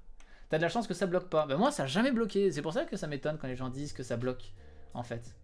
[0.48, 1.44] T'as de la chance que ça bloque pas.
[1.46, 2.50] Ben moi, ça a jamais bloqué.
[2.50, 4.52] C'est pour ça que ça m'étonne quand les gens disent que ça bloque,
[4.94, 5.34] en fait.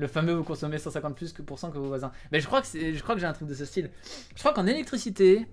[0.00, 2.10] Le fameux vous consommez 150 plus que que vos voisins.
[2.32, 3.90] Mais je crois que je crois que j'ai un truc de ce style.
[4.34, 5.46] Je crois qu'en électricité,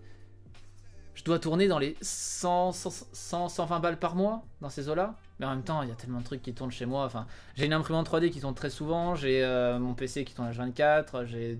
[1.15, 5.15] je dois tourner dans les 100, 100, 120 balles par mois dans ces eaux-là.
[5.39, 7.03] Mais en même temps, il y a tellement de trucs qui tournent chez moi.
[7.03, 10.47] Enfin, j'ai une imprimante 3D qui tourne très souvent, j'ai euh, mon PC qui tourne
[10.47, 11.59] à 24, j'ai.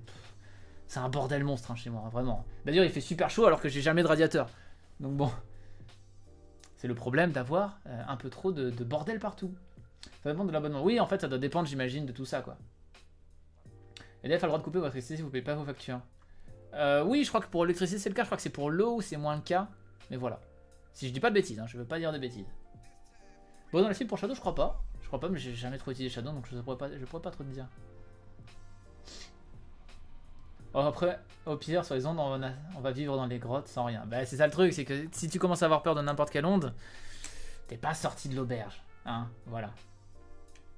[0.87, 2.45] C'est un bordel monstre hein, chez moi, vraiment.
[2.65, 4.49] D'ailleurs, il fait super chaud alors que j'ai jamais de radiateur.
[5.01, 5.29] Donc bon.
[6.77, 9.53] C'est le problème d'avoir euh, un peu trop de, bordel partout.
[10.23, 10.83] Ça dépend de l'abonnement.
[10.83, 12.57] Oui, en fait, ça doit dépendre, j'imagine, de tout ça, quoi.
[14.23, 16.01] EDF a le droit de couper votre électricité si vous payez pas vos factures.
[16.73, 18.69] Euh, oui, je crois que pour l'électricité c'est le cas, je crois que c'est pour
[18.69, 19.67] l'eau c'est moins le cas.
[20.09, 20.39] Mais voilà.
[20.93, 22.47] Si je dis pas de bêtises, hein, je veux pas dire de bêtises.
[23.71, 24.81] Bon, dans la cible pour Shadow, je crois pas.
[25.01, 27.21] Je crois pas, mais j'ai jamais trop utilisé Shadow, donc je pourrais pas, je pourrais
[27.21, 27.67] pas trop te dire.
[30.73, 34.05] Oh, après, au pire, sur les ondes, on va, vivre dans les grottes sans rien.
[34.05, 36.29] Bah, c'est ça le truc, c'est que si tu commences à avoir peur de n'importe
[36.29, 36.73] quelle onde,
[37.67, 38.83] t'es pas sorti de l'auberge.
[39.05, 39.71] Hein, voilà.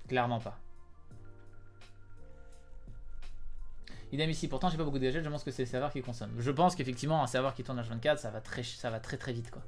[0.08, 0.58] Clairement pas.
[4.12, 6.02] Idem ici, pourtant j'ai pas beaucoup de gadgets, je pense que c'est le serveur qui
[6.02, 6.32] consomme.
[6.40, 9.34] Je pense qu'effectivement un serveur qui tourne H24 ça va très ça va très très
[9.34, 9.62] vite quoi.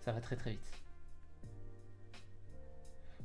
[0.00, 0.82] Ça va très très vite.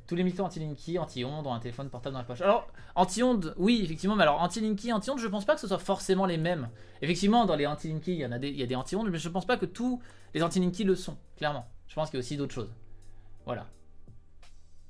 [0.06, 2.40] Tous les mythos anti-linky, anti-ondes ont un téléphone portable dans la poche.
[2.40, 6.24] Alors, anti-ondes, oui, effectivement, mais alors anti-linky, anti-ondes, je pense pas que ce soit forcément
[6.24, 6.70] les mêmes.
[7.02, 9.18] Effectivement, dans les anti-linky, il y, en a des, il y a des anti-ondes, mais
[9.18, 10.00] je pense pas que tous
[10.32, 11.68] les anti-linky le sont, clairement.
[11.88, 12.72] Je pense qu'il y a aussi d'autres choses.
[13.44, 13.66] Voilà.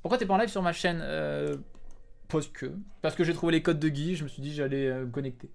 [0.03, 1.01] Pourquoi t'es pas en live sur ma chaîne?
[1.03, 1.57] Euh,
[2.29, 2.75] parce que.
[3.03, 5.11] Parce que j'ai trouvé les codes de Guy, je me suis dit j'allais euh, me
[5.11, 5.51] connecter.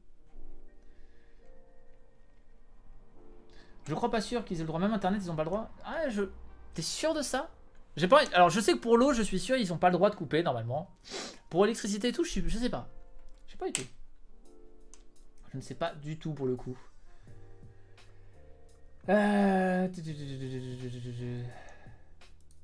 [3.88, 5.71] Je crois pas sûr qu'ils aient le droit, même internet ils ont pas le droit.
[5.84, 6.24] Ah je.
[6.74, 7.51] T'es sûr de ça?
[7.97, 8.21] J'ai pas.
[8.34, 10.15] Alors je sais que pour l'eau, je suis sûr, ils ont pas le droit de
[10.15, 10.89] couper normalement.
[11.49, 12.89] Pour l'électricité et tout, je, je sais pas.
[13.45, 13.88] Je sais pas du tout.
[15.51, 16.76] Je ne sais pas du tout pour le coup.
[19.09, 19.88] Euh...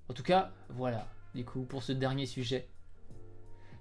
[0.07, 1.07] En tout cas, voilà.
[1.35, 2.67] Du coup, pour ce dernier sujet.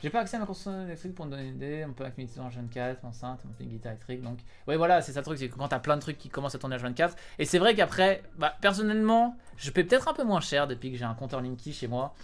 [0.00, 1.84] J'ai pas accès à ma console électrique pour me donner une idée.
[1.88, 4.22] On peut mes en 24, enceinte, monter une guitare électrique.
[4.22, 4.38] Donc,
[4.68, 5.38] ouais, voilà, c'est ça le truc.
[5.38, 7.16] C'est que quand t'as plein de trucs qui commencent à tourner à 24.
[7.40, 10.96] Et c'est vrai qu'après, bah, personnellement, je paie peut-être un peu moins cher depuis que
[10.96, 12.14] j'ai un compteur Linky chez moi.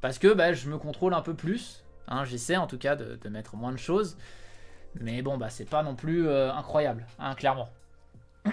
[0.00, 1.84] Parce que bah, je me contrôle un peu plus.
[2.08, 4.16] Hein, J'essaie en tout cas de, mettre moins de choses.
[5.00, 7.68] Mais bon, bah, c'est pas non plus euh, incroyable, hein, clairement.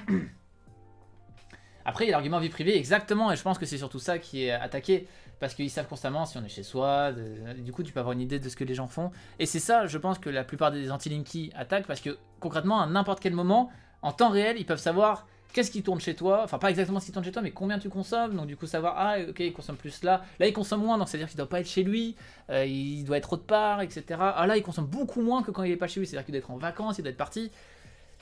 [1.84, 4.20] Après, il y a l'argument vie privée, exactement, et je pense que c'est surtout ça
[4.20, 5.08] qui est attaqué
[5.40, 7.12] parce qu'ils savent constamment si on est chez soi.
[7.58, 9.12] du coup, tu peux avoir une idée de ce que les gens font.
[9.40, 12.88] Et c'est ça, je pense que la plupart des anti-linky attaquent parce que concrètement, à
[12.88, 13.72] n'importe quel moment,
[14.02, 16.42] en temps réel, ils peuvent savoir qu'est-ce qui tourne chez toi.
[16.44, 18.36] Enfin, pas exactement ce qui tourne chez toi, mais combien tu consommes.
[18.36, 20.24] Donc, du coup, savoir, ah, ok, il consomme plus là.
[20.40, 22.16] Là, il consomme moins, donc c'est-à-dire qu'il doit pas être chez lui.
[22.50, 24.04] Euh, il doit être autre part, etc.
[24.20, 26.08] Ah, là, il consomme beaucoup moins que quand il est pas chez lui.
[26.08, 27.52] C'est-à-dire qu'il doit être en vacances, il doit être parti.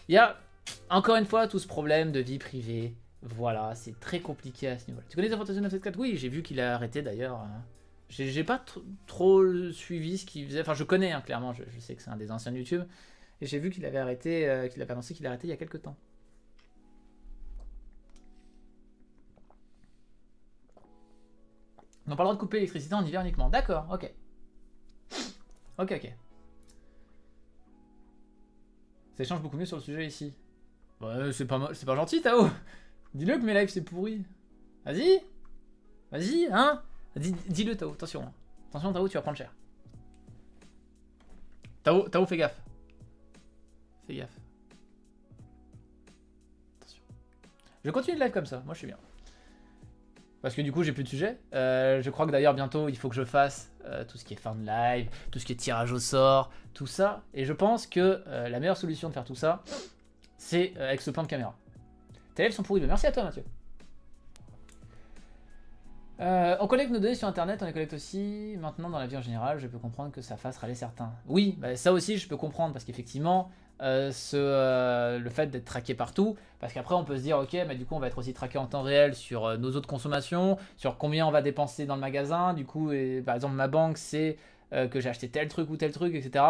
[0.07, 0.37] Il y a,
[0.89, 2.93] encore une fois, tout ce problème de vie privée
[3.25, 5.05] voilà, c'est très compliqué à ce niveau-là.
[5.09, 7.39] Tu connais The Fantasy 974 Oui, j'ai vu qu'il a arrêté d'ailleurs.
[7.39, 7.63] Hein.
[8.09, 8.63] J'ai pas
[9.07, 10.61] trop suivi ce qu'il faisait.
[10.61, 12.83] Enfin, je connais, hein, clairement, je, sais que c'est un des anciens YouTube.
[13.41, 15.53] Et j'ai vu qu'il avait arrêté, euh, qu'il avait annoncé qu'il a arrêté il y
[15.53, 15.97] a quelques temps.
[22.05, 23.49] On n'a pas le droit de couper l'électricité en hiver uniquement.
[23.49, 24.13] D'accord, ok.
[25.79, 26.13] Ok, ok.
[29.15, 30.33] Ça échange beaucoup mieux sur le sujet ici.
[31.01, 32.49] Bah, c'est pas, pas gentil, Tao.
[33.15, 34.25] Dis-le que mes lives c'est pourri.
[34.83, 35.21] Vas-y.
[36.11, 36.83] Vas-y, hein.
[37.15, 37.93] Dis-le, Tao.
[37.93, 38.31] Attention.
[38.69, 39.53] Attention, Tao, tu vas prendre cher.
[41.81, 42.61] Tao, Tao, fais gaffe.
[44.05, 44.37] Fais gaffe.
[46.81, 47.01] Attention.
[47.85, 48.61] Je continue le live comme ça.
[48.65, 48.97] Moi, je suis bien.
[50.41, 51.39] Parce que du coup, j'ai plus de sujet.
[51.53, 54.33] Euh, je crois que d'ailleurs, bientôt, il faut que je fasse euh, tout ce qui
[54.33, 57.23] est fin de live, tout ce qui est tirage au sort, tout ça.
[57.33, 59.63] Et je pense que euh, la meilleure solution de faire tout ça,
[60.37, 61.57] c'est avec ce plan de caméra.
[62.35, 62.81] Tes sont pourries.
[62.81, 63.43] Merci à toi, Mathieu.
[66.19, 69.21] on collecte nos données sur internet, on les collecte aussi maintenant dans la vie en
[69.21, 69.59] général.
[69.59, 71.13] Je peux comprendre que ça fasse râler certains.
[71.27, 73.49] Oui, bah, ça aussi je peux comprendre parce qu'effectivement,
[73.81, 77.75] euh, euh, le fait d'être traqué partout, parce qu'après on peut se dire ok, mais
[77.75, 80.57] du coup on va être aussi traqué en temps réel sur euh, nos autres consommations,
[80.77, 83.97] sur combien on va dépenser dans le magasin, du coup, et, par exemple ma banque
[83.97, 84.37] c'est
[84.91, 86.43] que j'ai acheté tel truc ou tel truc, etc.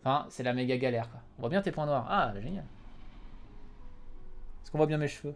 [0.00, 1.20] Enfin, c'est la méga galère quoi.
[1.38, 2.06] On voit bien tes points noirs.
[2.08, 2.64] Ah, bah, génial.
[4.72, 5.34] Qu'on voit bien mes cheveux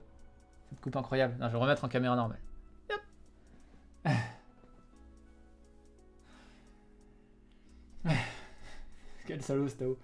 [0.70, 1.36] Cette coupe incroyable.
[1.38, 2.40] Non, je vais remettre en caméra normale.
[9.26, 9.98] Quel salaud, Stao.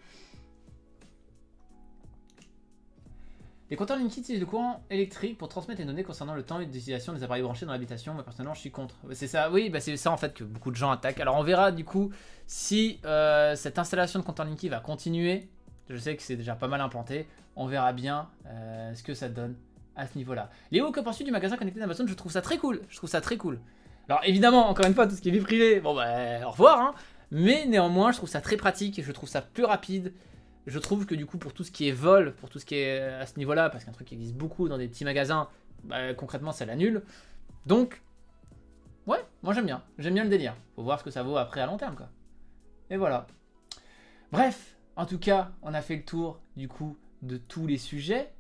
[3.71, 7.15] Les compteurs Linkit utilisent le courant électrique pour transmettre les données concernant le temps d'utilisation
[7.15, 8.13] des appareils branchés dans l'habitation.
[8.13, 8.97] Moi personnellement, je suis contre.
[9.13, 11.21] C'est ça, oui, bah c'est ça en fait que beaucoup de gens attaquent.
[11.21, 12.13] Alors on verra du coup
[12.47, 15.49] si euh, cette installation de compteur Linkit va continuer.
[15.89, 17.27] Je sais que c'est déjà pas mal implanté.
[17.57, 19.57] On verra bien euh, ce que ça donne
[19.97, 20.51] à ce niveau-là.
[20.71, 22.07] Léo, que penses-tu du magasin connecté d'Amazon?
[22.07, 22.81] Je trouve ça très cool.
[22.89, 23.59] Je trouve ça très cool.
[24.09, 26.81] Alors évidemment, encore une fois, tout ce qui est vie privée, bon bah au revoir.
[26.81, 26.95] Hein.
[27.31, 29.03] Mais néanmoins, je trouve ça très pratique.
[29.03, 30.13] Je trouve ça plus rapide
[30.67, 32.77] je trouve que du coup, pour tout ce qui est vol, pour tout ce qui
[32.77, 35.49] est à ce niveau-là, parce qu'un truc qui existe beaucoup dans des petits magasins,
[35.85, 37.03] bah, concrètement, ça l'annule.
[37.67, 38.03] Donc,
[39.07, 39.83] ouais, moi j'aime bien.
[39.99, 40.55] J'aime bien le délire.
[40.77, 42.09] Faut voir ce que ça vaut après à long terme, quoi.
[42.91, 43.27] Et voilà.
[44.31, 48.33] Bref, en tout cas, on a fait le tour, du coup, de tous les sujets.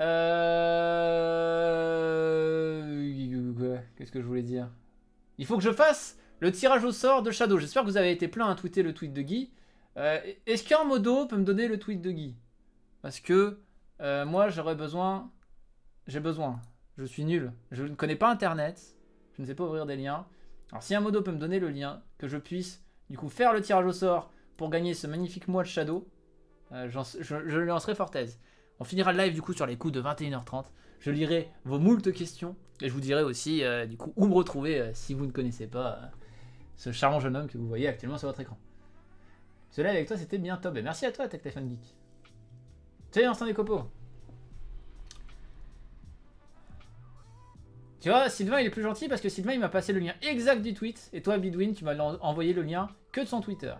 [0.00, 1.10] Euh...
[3.96, 4.68] Qu'est-ce que je voulais dire?
[5.38, 7.58] Il faut que je fasse le tirage au sort de Shadow.
[7.58, 9.52] J'espère que vous avez été plein à tweeter le tweet de Guy.
[9.96, 12.34] Euh, est-ce qu'un modo peut me donner le tweet de Guy?
[13.02, 13.60] Parce que
[14.00, 15.30] euh, moi j'aurais besoin.
[16.06, 16.60] J'ai besoin.
[16.96, 17.52] Je suis nul.
[17.70, 18.96] Je ne connais pas internet.
[19.36, 20.26] Je ne sais pas ouvrir des liens.
[20.72, 23.52] Alors si un modo peut me donner le lien, que je puisse du coup faire
[23.52, 26.06] le tirage au sort pour gagner ce magnifique mois de Shadow,
[26.72, 28.38] euh, je, je, lancerai fort aise.
[28.78, 30.66] On finira le live du coup sur les coups de 21h30.
[30.98, 34.90] Je lirai vos moultes questions et je vous dirai aussi du coup où me retrouver
[34.92, 36.10] si vous ne connaissez pas
[36.76, 38.58] ce charmant jeune homme que vous voyez actuellement sur votre écran.
[39.70, 40.76] Cela avec toi, c'était bien top.
[40.76, 41.94] Et merci à toi, TechTelephone Geek.
[43.12, 43.84] Salut, instant des copeaux.
[48.02, 50.12] Tu vois, Sylvain, il est plus gentil parce que Sylvain, il m'a passé le lien
[50.20, 51.08] exact du tweet.
[51.14, 53.72] Et toi, Bidwin, tu m'as envoyé le lien que de son Twitter.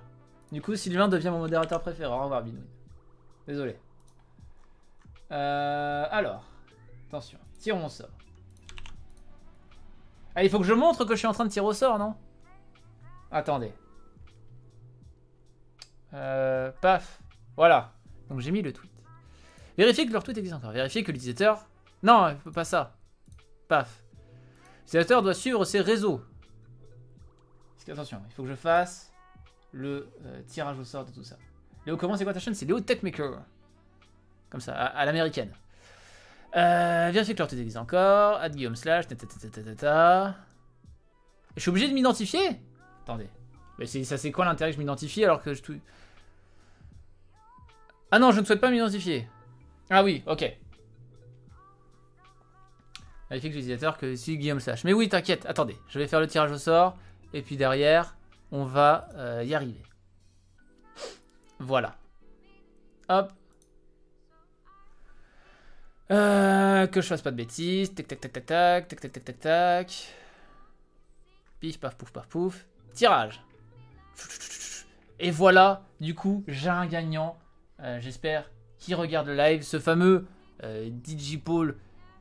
[0.53, 2.13] Du coup, Sylvain devient mon modérateur préféré.
[2.13, 2.65] Au revoir, Bidwin.
[3.47, 3.77] Désolé.
[5.31, 6.45] Euh, alors,
[7.09, 7.39] attention.
[7.59, 8.09] Tirons au sort.
[10.35, 11.99] Ah, il faut que je montre que je suis en train de tirer au sort,
[11.99, 12.15] non?
[13.31, 13.73] Attendez.
[16.15, 17.21] Euh, paf.
[17.57, 17.93] Voilà.
[18.29, 18.91] Donc j'ai mis le tweet.
[19.79, 20.73] Vérifier que leur tweet existe encore.
[20.73, 21.67] Vérifier que l'utilisateur...
[22.03, 22.97] Non, pas ça.
[23.69, 24.03] Paf.
[24.83, 26.23] L'utilisateur doit suivre ses réseaux.
[27.89, 29.10] Attention, il faut que je fasse
[29.73, 31.37] le euh, tirage au sort de tout ça.
[31.87, 32.55] Léo, comment c'est quoi ta chaîne?
[32.55, 33.43] C'est Léo Techmaker.
[34.51, 35.51] Comme ça, à, l'américaine.
[36.57, 38.41] Euh, vérifier que leur tweet existe encore.
[38.41, 39.05] Add Guillaume slash.
[41.57, 42.61] Je suis obligé de m'identifier?
[43.05, 43.29] Attendez.
[43.79, 45.62] Mais ça c'est quoi l'intérêt que je m'identifie alors que je...
[48.11, 49.29] Ah non, je ne souhaite pas m'identifier.
[49.89, 50.53] Ah oui, ok.
[53.31, 54.83] Vérifier que l'utilisateur que si Guillaume sache.
[54.85, 55.77] Mais oui, t'inquiète, attendez.
[55.89, 56.99] Je vais faire le tirage au sort.
[57.33, 58.16] Et puis derrière,
[58.53, 59.83] on va euh, y arriver.
[61.59, 61.97] Voilà.
[63.09, 63.33] Hop.
[66.11, 67.95] Euh, que je fasse pas de bêtises.
[67.95, 70.15] Tac, tac, tac, tac, tac, tac, tac, tac, tac, tac.
[71.61, 72.67] Pif, paf, pouf, paf, pouf.
[72.95, 73.43] Tirage.
[75.19, 77.39] Et voilà, du coup, j'ai un gagnant.
[77.81, 79.63] Euh, j'espère qu'il regarde le live.
[79.63, 80.27] Ce fameux
[80.63, 81.79] Digipole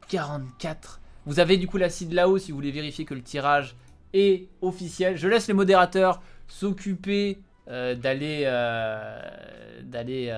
[0.07, 1.01] 44.
[1.25, 3.75] Vous avez du coup la site là-haut si vous voulez vérifier que le tirage
[4.13, 5.17] est officiel.
[5.17, 8.43] Je laisse les modérateurs s'occuper euh, d'aller
[9.83, 10.35] d'aller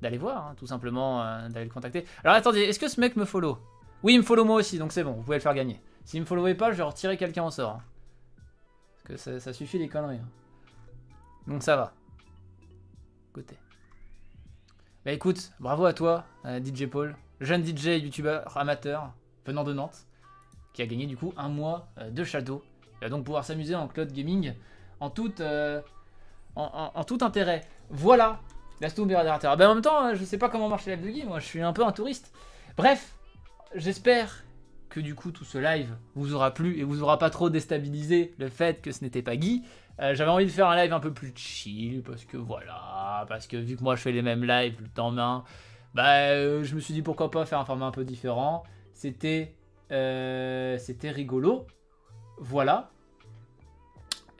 [0.00, 2.04] d'aller voir, hein, tout simplement, d'aller le contacter.
[2.22, 3.58] Alors attendez, est-ce que ce mec me follow?
[4.04, 5.80] Oui, il me follow moi aussi, donc c'est bon, vous pouvez le faire gagner.
[6.04, 7.72] S'il me followait pas, je vais retirer quelqu'un au sort.
[7.72, 7.82] Hein.
[9.04, 10.18] Que ça, suffit les conneries.
[10.18, 10.28] hein.
[11.46, 11.92] Donc ça va.
[13.32, 13.56] Côté.
[15.04, 19.12] Bah écoute, bravo à toi, euh, DJ Paul, jeune DJ youtubeur amateur
[19.46, 20.06] venant de Nantes,
[20.74, 22.62] qui a gagné du coup un mois euh, de Shadow.
[23.00, 24.54] Il va donc pouvoir s'amuser en cloud gaming
[25.00, 25.80] en tout, euh,
[26.56, 27.62] en, tout intérêt.
[27.90, 28.40] Voilà,
[28.80, 29.56] laisse tout modérateur.
[29.56, 31.38] Ben en même temps, euh, je sais pas comment marche les live de Guy, moi
[31.40, 32.32] je suis un peu un touriste.
[32.76, 33.14] Bref,
[33.74, 34.44] j'espère
[34.88, 38.34] que du coup tout ce live vous aura plu et vous aura pas trop déstabilisé
[38.38, 39.62] le fait que ce n'était pas Guy.
[40.00, 43.46] Euh, J'avais envie de faire un live un peu plus chill parce que voilà, parce
[43.46, 45.44] que vu que moi je fais les mêmes lives le temps main,
[45.94, 48.64] bah euh, je me suis dit pourquoi pas faire un format un peu différent.
[48.94, 49.54] C'était
[49.90, 51.66] c'était rigolo,
[52.40, 52.90] voilà.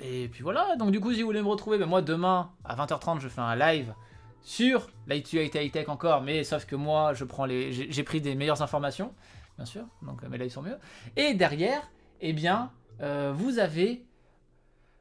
[0.01, 2.77] Et puis voilà, donc du coup si vous voulez me retrouver, ben moi demain à
[2.77, 3.95] 20h30 je fais un live
[4.43, 8.21] sur l'actualité high tech encore, mais sauf que moi je prends les, j'ai j'ai pris
[8.21, 9.13] des meilleures informations,
[9.57, 10.79] bien sûr, donc euh, mes lives sont mieux.
[11.17, 11.83] Et derrière,
[12.21, 12.71] eh bien,
[13.01, 14.05] euh, vous avez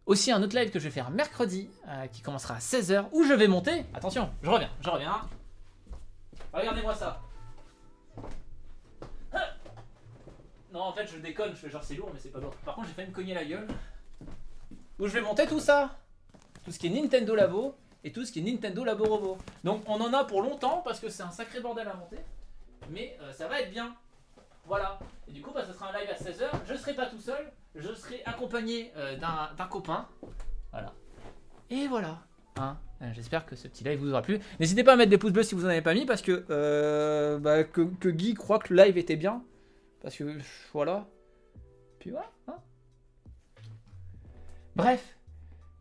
[0.08, 3.24] aussi un autre live que je vais faire mercredi, euh, qui commencera à 16h, où
[3.24, 3.86] je vais monter.
[3.94, 5.22] Attention, je reviens, je reviens.
[6.54, 7.22] Regardez-moi ça.
[10.78, 12.54] Non, en fait, je déconne, je fais genre c'est lourd, mais c'est pas lourd.
[12.64, 13.68] Par contre, j'ai failli me cogner la gueule.
[15.00, 15.98] Où je vais monter tout ça.
[16.64, 17.74] Tout ce qui est Nintendo Labo
[18.04, 19.38] et tout ce qui est Nintendo Labo Robo.
[19.64, 22.18] Donc, on en a pour longtemps parce que c'est un sacré bordel à monter.
[22.92, 23.96] Mais euh, ça va être bien.
[24.68, 25.00] Voilà.
[25.28, 26.46] Et du coup, bah, ça sera un live à 16h.
[26.68, 27.52] Je serai pas tout seul.
[27.74, 30.08] Je serai accompagné euh, d'un copain.
[30.72, 30.94] Voilà.
[31.72, 32.20] Et voilà.
[32.58, 32.78] Hein.
[33.02, 34.40] Euh, J'espère que ce petit live vous aura plu.
[34.60, 37.64] N'hésitez pas à mettre des pouces bleus si vous en avez pas mis parce bah,
[37.64, 39.42] que, que Guy croit que le live était bien.
[40.02, 40.38] Parce que
[40.74, 41.08] voilà.
[42.00, 42.30] Puis voilà.
[42.48, 42.58] hein.
[44.76, 45.18] Bref.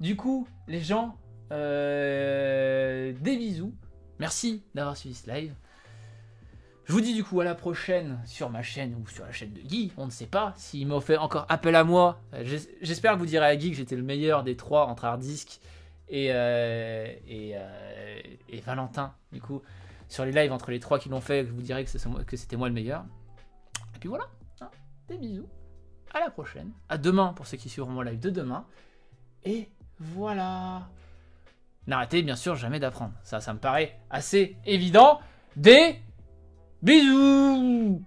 [0.00, 1.16] Du coup, les gens,
[1.52, 3.74] euh, des bisous.
[4.18, 5.54] Merci d'avoir suivi ce live.
[6.84, 9.52] Je vous dis du coup à la prochaine sur ma chaîne ou sur la chaîne
[9.52, 10.54] de Guy, on ne sait pas.
[10.56, 13.76] S'il m'a fait encore appel à moi, j'es- j'espère que vous direz à Guy que
[13.76, 15.60] j'étais le meilleur des trois entre Hardisk
[16.08, 17.12] et, euh,
[17.56, 19.14] euh, et Valentin.
[19.32, 19.62] Du coup,
[20.08, 21.60] sur les lives entre les trois qui l'ont fait, vous
[22.08, 23.04] moi- que c'était moi le meilleur.
[24.06, 24.26] Voilà,
[24.60, 24.70] hein,
[25.08, 25.48] des bisous.
[26.14, 26.72] À la prochaine.
[26.88, 28.66] À demain pour ceux qui suivront mon live de demain.
[29.44, 30.88] Et voilà.
[31.86, 33.12] N'arrêtez bien sûr jamais d'apprendre.
[33.22, 35.20] Ça, ça me paraît assez évident.
[35.56, 36.00] Des
[36.82, 38.02] bisous